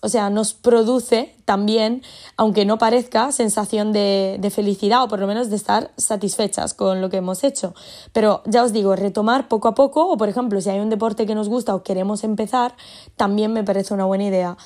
o 0.01 0.07
sea, 0.07 0.29
nos 0.29 0.53
produce 0.53 1.35
también, 1.43 2.03
aunque 2.37 2.63
no 2.65 2.77
parezca, 2.77 3.31
sensación 3.31 3.91
de, 3.91 4.51
felicidad 4.53 5.03
o 5.03 5.07
por 5.09 5.19
lo 5.19 5.27
menos 5.27 5.49
de 5.49 5.57
estar 5.57 5.91
satisfechas 5.97 6.73
con 6.73 7.01
lo 7.01 7.09
que 7.09 7.17
hemos 7.17 7.43
hecho. 7.43 7.73
Pero 8.13 8.41
ya 8.45 8.63
os 8.63 8.71
digo, 8.71 8.95
retomar 8.95 9.49
poco 9.49 9.67
a 9.67 9.75
poco 9.75 10.07
o 10.07 10.17
por 10.17 10.29
ejemplo, 10.29 10.61
si 10.61 10.69
hay 10.69 10.79
un 10.79 10.89
deporte 10.89 11.25
que 11.25 11.35
nos 11.35 11.49
gusta 11.49 11.75
o 11.75 11.83
queremos 11.83 12.23
empezar, 12.23 12.75
también 13.17 13.51
me 13.51 13.63
parece 13.63 13.93
una 13.93 14.05
buena 14.05 14.23
idea. 14.23 14.57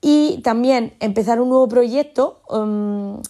Y 0.00 0.40
también 0.42 0.94
empezar 1.00 1.40
un 1.40 1.48
nuevo 1.48 1.68
proyecto. 1.68 2.40
Um, 2.48 3.20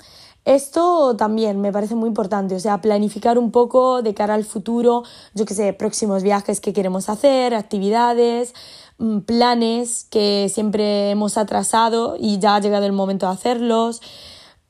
esto 0.45 1.17
también 1.17 1.61
me 1.61 1.73
parece 1.73 1.95
muy 1.95 2.09
importante, 2.09 2.55
o 2.55 2.61
sea, 2.61 2.81
planificar 2.81 3.39
un 3.39 3.51
poco 3.51 4.03
de 4.03 4.15
cara 4.15 4.35
al 4.35 4.45
futuro, 4.45 5.05
yo 5.35 5.45
qué 5.45 5.55
sé, 5.55 5.73
próximos 5.73 6.23
viajes 6.23 6.61
que 6.61 6.73
queremos 6.73 7.09
hacer, 7.09 7.55
actividades, 7.55 8.55
Mm, 9.03 9.21
planes 9.23 10.07
que 10.11 10.49
siempre 10.49 11.11
hemos 11.11 11.37
atrasado 11.37 12.17
y 12.21 12.39
ya 12.39 12.55
ha 12.55 12.61
llegado 12.61 12.87
el 12.87 12.93
momento 12.93 13.27
de 13.27 13.33
hacerlos. 13.33 14.01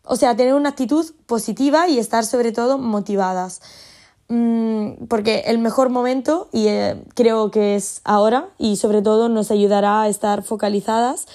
O 0.05 0.17
sea, 0.17 0.35
tener 0.37 0.55
una 0.55 0.71
actitud 0.71 1.05
positiva 1.27 1.87
y 1.89 1.99
estar 1.99 2.25
sobre 2.25 2.51
todo 2.51 2.79
motivadas. 2.79 3.61
Mm, 4.29 5.07
porque 5.09 5.41
el 5.47 5.59
mejor 5.59 5.91
momento, 5.91 6.49
y 6.53 6.69
eh, 6.69 7.05
creo 7.15 7.51
que 7.51 7.77
es 7.77 8.01
ahora, 8.05 8.49
y 8.57 8.77
sobre 8.77 9.03
todo 9.03 9.29
nos 9.29 9.51
ayudará 9.51 10.03
a 10.03 10.09
estar 10.09 10.43
focalizadas 10.43 11.27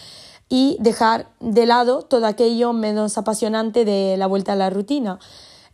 y 0.50 0.78
dejar 0.80 1.30
de 1.40 1.66
lado 1.66 2.02
todo 2.02 2.26
aquello 2.26 2.74
menos 2.74 3.18
apasionante 3.18 3.86
de 3.86 4.18
la 4.18 4.28
vuelta 4.28 4.54
a 4.54 4.56
la 4.56 4.70
rutina. 4.70 5.20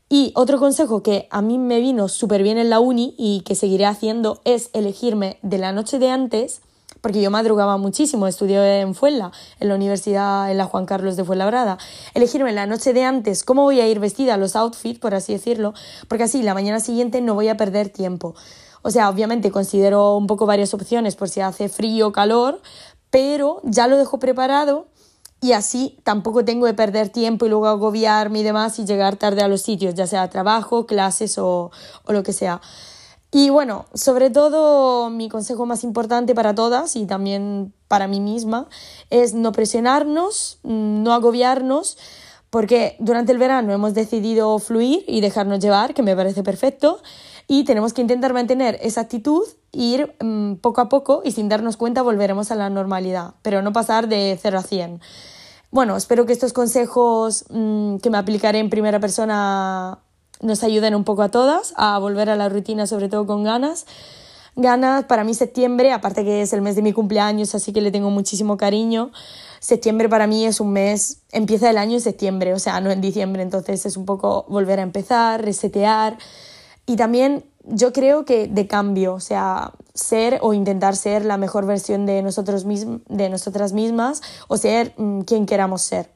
Y 0.10 0.32
otro 0.36 0.60
consejo 0.60 1.02
que 1.02 1.28
a 1.32 1.42
mí 1.42 1.58
me 1.58 1.80
vino 1.80 2.08
súper 2.08 2.44
bien 2.44 2.58
en 2.58 2.70
la 2.70 2.80
uni 2.80 3.16
y 3.18 3.42
que 3.42 3.56
seguiré 3.56 3.86
haciendo 3.86 4.42
es 4.46 4.70
elegirme 4.74 5.38
de 5.42 5.58
la 5.58 5.72
noche 5.72 6.00
de 6.00 6.10
antes 6.10 6.62
porque 7.04 7.22
yo 7.22 7.30
madrugaba 7.32 7.76
muchísimo, 7.78 8.28
estudié 8.28 8.80
en 8.80 8.96
Fuenla, 8.96 9.34
en 9.60 9.68
la 9.68 9.76
Universidad, 9.76 10.50
en 10.50 10.58
la 10.58 10.66
Juan 10.66 10.86
Carlos 10.86 11.18
de 11.18 11.26
Fuenlabrada. 11.26 11.78
Elegirme 12.14 12.54
la 12.54 12.66
noche 12.66 12.94
de 12.94 13.04
antes 13.04 13.44
cómo 13.44 13.64
voy 13.64 13.82
a 13.82 13.88
ir 13.90 14.00
vestida, 14.00 14.38
los 14.38 14.56
outfits, 14.56 15.00
por 15.00 15.14
así 15.14 15.34
decirlo, 15.34 15.74
porque 16.08 16.24
así 16.24 16.44
la 16.44 16.54
mañana 16.54 16.80
siguiente 16.80 17.20
no 17.20 17.34
voy 17.34 17.50
a 17.50 17.58
perder 17.58 17.90
tiempo. 17.90 18.36
O 18.84 18.92
sea, 18.92 19.10
obviamente 19.10 19.52
considero 19.52 20.16
un 20.16 20.28
poco 20.28 20.46
varias 20.46 20.74
opciones 20.74 21.16
por 21.16 21.28
si 21.28 21.42
hace 21.42 21.68
frío 21.68 22.08
o 22.08 22.12
calor, 22.14 22.62
pero 23.14 23.62
ya 23.62 23.86
lo 23.86 23.96
dejo 23.96 24.18
preparado 24.18 24.88
y 25.40 25.52
así 25.52 26.00
tampoco 26.04 26.44
tengo 26.44 26.66
que 26.66 26.74
perder 26.74 27.10
tiempo 27.10 27.46
y 27.46 27.50
luego 27.50 27.68
agobiarme 27.68 28.40
y 28.40 28.44
demás 28.44 28.80
y 28.80 28.86
llegar 28.86 29.18
tarde 29.18 29.44
a 29.44 29.48
los 29.48 29.62
sitios, 29.62 29.94
ya 29.94 30.08
sea 30.08 30.32
trabajo, 30.32 30.88
clases 30.88 31.38
o, 31.38 31.70
o 32.06 32.12
lo 32.12 32.24
que 32.24 32.34
sea. 32.34 32.60
Y 33.32 33.52
bueno, 33.52 33.86
sobre 33.94 34.32
todo 34.32 35.12
mi 35.12 35.30
consejo 35.30 35.68
más 35.68 35.84
importante 35.84 36.34
para 36.34 36.56
todas 36.56 36.96
y 36.96 37.06
también 37.06 37.72
para 37.88 38.08
mí 38.08 38.20
misma 38.20 38.68
es 39.12 39.36
no 39.36 39.52
presionarnos, 39.52 40.58
no 40.64 41.14
agobiarnos, 41.14 42.00
porque 42.50 42.96
durante 43.00 43.32
el 43.32 43.38
verano 43.38 43.74
hemos 43.74 43.94
decidido 43.94 44.58
fluir 44.58 45.04
y 45.08 45.22
dejarnos 45.22 45.60
llevar, 45.60 45.94
que 45.94 46.02
me 46.02 46.16
parece 46.16 46.42
perfecto, 46.42 47.00
y 47.48 47.64
tenemos 47.66 47.94
que 47.94 48.02
intentar 48.02 48.34
mantener 48.34 48.80
esa 48.82 49.02
actitud 49.02 49.44
ir 49.72 50.16
mm, 50.22 50.56
poco 50.56 50.82
a 50.82 50.90
poco 50.90 51.22
y 51.26 51.32
sin 51.32 51.50
darnos 51.50 51.78
cuenta 51.78 52.02
volveremos 52.02 52.52
a 52.52 52.56
la 52.56 52.70
normalidad, 52.70 53.34
pero 53.42 53.62
no 53.62 53.74
pasar 53.74 54.08
de 54.08 54.38
0 54.42 54.60
a 54.60 54.64
100. 54.64 55.02
Bueno, 55.72 55.98
espero 55.98 56.26
que 56.26 56.34
estos 56.34 56.54
consejos 56.54 57.46
mm, 57.50 57.98
que 57.98 58.10
me 58.10 58.18
aplicaré 58.18 58.60
en 58.60 58.70
primera 58.70 59.00
persona 59.00 60.00
nos 60.42 60.64
ayuden 60.64 60.94
un 60.94 61.04
poco 61.04 61.24
a 61.24 61.30
todas 61.30 61.74
a 61.78 61.98
volver 61.98 62.30
a 62.30 62.36
la 62.36 62.50
rutina, 62.50 62.86
sobre 62.86 63.10
todo 63.10 63.26
con 63.26 63.44
ganas. 63.44 63.86
Ganas, 64.56 65.06
para 65.06 65.24
mí 65.24 65.34
septiembre, 65.34 65.92
aparte 65.92 66.24
que 66.24 66.44
es 66.44 66.54
el 66.54 66.62
mes 66.62 66.76
de 66.76 66.84
mi 66.84 66.94
cumpleaños, 66.94 67.56
así 67.56 67.74
que 67.74 67.82
le 67.82 67.90
tengo 67.90 68.12
muchísimo 68.12 68.56
cariño. 68.56 69.12
Septiembre 69.60 70.10
para 70.10 70.28
mí 70.28 70.46
es 70.46 70.60
un 70.60 70.74
mes, 70.74 71.24
empieza 71.32 71.72
el 71.72 71.80
año 71.80 71.94
en 71.94 72.02
septiembre, 72.02 72.54
o 72.54 72.60
sea, 72.60 72.80
no 72.80 72.92
en 72.92 73.02
diciembre, 73.02 73.42
entonces 73.42 73.84
es 73.88 73.98
un 73.98 74.06
poco 74.06 74.46
volver 74.48 74.80
a 74.80 74.84
empezar, 74.84 75.44
resetear 75.44 76.20
y 76.86 76.96
también 76.96 77.46
yo 77.66 77.94
creo 77.94 78.26
que 78.26 78.48
de 78.48 78.68
cambio, 78.68 79.14
o 79.14 79.20
sea, 79.20 79.72
ser 79.94 80.40
o 80.42 80.54
intentar 80.54 80.96
ser 80.96 81.24
la 81.24 81.38
mejor 81.38 81.66
versión 81.66 82.06
de, 82.06 82.22
nosotros 82.22 82.66
de 82.66 83.30
nosotras 83.30 83.74
mismas 83.74 84.22
o 84.48 84.58
ser 84.58 84.94
mm, 84.98 85.22
quien 85.22 85.46
queramos 85.46 85.82
ser. 85.82 86.10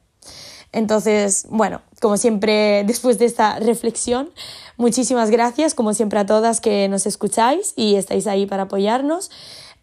Entonces, 0.72 1.46
bueno, 1.48 1.80
como 2.00 2.16
siempre, 2.16 2.84
después 2.86 3.18
de 3.18 3.24
esta 3.24 3.58
reflexión, 3.58 4.30
muchísimas 4.76 5.30
gracias, 5.30 5.74
como 5.74 5.94
siempre, 5.94 6.18
a 6.18 6.26
todas 6.26 6.60
que 6.60 6.88
nos 6.88 7.06
escucháis 7.06 7.72
y 7.76 7.96
estáis 7.96 8.26
ahí 8.26 8.46
para 8.46 8.64
apoyarnos. 8.64 9.30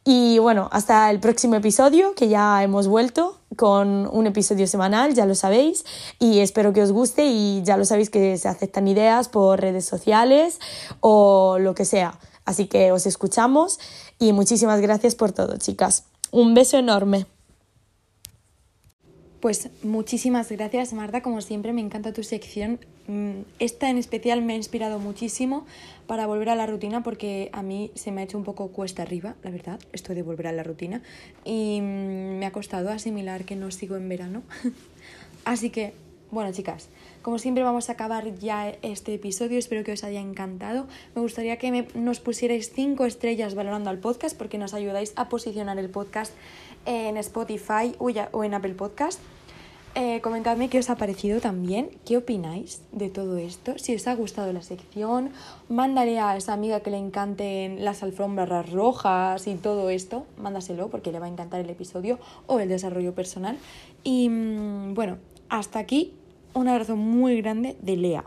Y 0.07 0.37
bueno, 0.37 0.69
hasta 0.71 1.09
el 1.09 1.19
próximo 1.19 1.55
episodio, 1.55 2.13
que 2.13 2.27
ya 2.27 2.61
hemos 2.61 2.87
vuelto 2.87 3.39
con 3.55 4.07
un 4.07 4.27
episodio 4.27 4.67
semanal, 4.67 5.15
ya 5.15 5.25
lo 5.25 5.33
sabéis, 5.33 5.83
y 6.19 6.41
espero 6.41 6.73
que 6.73 6.83
os 6.83 6.91
guste 6.91 7.25
y 7.25 7.63
ya 7.63 7.75
lo 7.75 7.85
sabéis 7.85 8.11
que 8.11 8.37
se 8.37 8.47
aceptan 8.47 8.87
ideas 8.87 9.29
por 9.29 9.59
redes 9.59 9.85
sociales 9.85 10.59
o 10.99 11.57
lo 11.57 11.73
que 11.73 11.85
sea. 11.85 12.19
Así 12.45 12.67
que 12.67 12.91
os 12.91 13.07
escuchamos 13.07 13.79
y 14.19 14.31
muchísimas 14.31 14.79
gracias 14.79 15.15
por 15.15 15.31
todo, 15.31 15.57
chicas. 15.57 16.05
Un 16.29 16.53
beso 16.53 16.77
enorme. 16.77 17.25
Pues 19.39 19.69
muchísimas 19.81 20.51
gracias, 20.51 20.93
Marta. 20.93 21.23
Como 21.23 21.41
siempre, 21.41 21.73
me 21.73 21.81
encanta 21.81 22.13
tu 22.13 22.21
sección. 22.21 22.79
Mm, 23.07 23.41
esta 23.59 23.89
en 23.89 23.97
especial 23.97 24.41
me 24.41 24.53
ha 24.53 24.55
inspirado 24.55 24.99
muchísimo 24.99 25.65
para 26.07 26.25
volver 26.25 26.49
a 26.49 26.55
la 26.55 26.65
rutina 26.65 27.03
porque 27.03 27.49
a 27.53 27.61
mí 27.61 27.91
se 27.93 28.11
me 28.11 28.21
ha 28.21 28.23
hecho 28.23 28.37
un 28.37 28.43
poco 28.43 28.69
cuesta 28.69 29.03
arriba, 29.03 29.35
la 29.43 29.51
verdad, 29.51 29.79
esto 29.93 30.15
de 30.15 30.23
volver 30.23 30.47
a 30.47 30.51
la 30.51 30.63
rutina. 30.63 31.01
Y 31.43 31.79
mm, 31.81 32.39
me 32.39 32.45
ha 32.45 32.51
costado 32.51 32.89
asimilar 32.89 33.45
que 33.45 33.55
no 33.55 33.71
sigo 33.71 33.95
en 33.95 34.09
verano. 34.09 34.43
Así 35.45 35.69
que, 35.69 35.93
bueno, 36.31 36.51
chicas, 36.51 36.89
como 37.21 37.37
siempre 37.37 37.63
vamos 37.63 37.89
a 37.89 37.93
acabar 37.93 38.37
ya 38.39 38.69
este 38.81 39.13
episodio, 39.13 39.59
espero 39.59 39.83
que 39.83 39.91
os 39.91 40.03
haya 40.03 40.19
encantado. 40.19 40.87
Me 41.13 41.21
gustaría 41.21 41.57
que 41.57 41.87
nos 41.93 42.19
pusierais 42.19 42.71
5 42.73 43.05
estrellas 43.05 43.53
valorando 43.53 43.91
al 43.91 43.99
podcast 43.99 44.35
porque 44.35 44.57
nos 44.57 44.73
ayudáis 44.73 45.13
a 45.15 45.29
posicionar 45.29 45.77
el 45.77 45.89
podcast 45.89 46.33
en 46.85 47.17
Spotify 47.17 47.95
o 47.99 48.43
en 48.43 48.53
Apple 48.53 48.73
Podcast. 48.73 49.19
Eh, 49.97 50.19
comentadme 50.19 50.67
qué 50.67 50.77
os 50.77 50.89
ha 50.89 50.97
parecido 50.97 51.39
también, 51.39 51.89
qué 52.03 52.17
opináis 52.17 52.81
de 52.91 53.10
todo 53.10 53.38
esto, 53.38 53.77
si 53.77 53.95
os 53.95 54.05
ha 54.08 54.13
gustado 54.13 54.51
la 54.51 54.62
sección, 54.62 55.29
mándale 55.69 56.19
a 56.19 56.36
esa 56.36 56.51
amiga 56.51 56.81
que 56.81 56.91
le 56.91 56.97
encanten 56.97 57.86
las 57.86 58.03
alfombras 58.03 58.69
rojas 58.73 59.47
y 59.47 59.55
todo 59.55 59.89
esto, 59.89 60.25
mándaselo 60.38 60.89
porque 60.89 61.13
le 61.13 61.19
va 61.19 61.27
a 61.27 61.29
encantar 61.29 61.62
el 61.62 61.69
episodio 61.69 62.19
o 62.45 62.60
el 62.60 62.67
desarrollo 62.67 63.15
personal. 63.15 63.58
Y 64.03 64.27
mm, 64.27 64.95
bueno, 64.95 65.17
hasta 65.47 65.79
aquí 65.79 66.12
un 66.53 66.67
abrazo 66.67 66.97
muy 66.97 67.41
grande 67.41 67.77
de 67.81 67.95
Lea. 67.95 68.25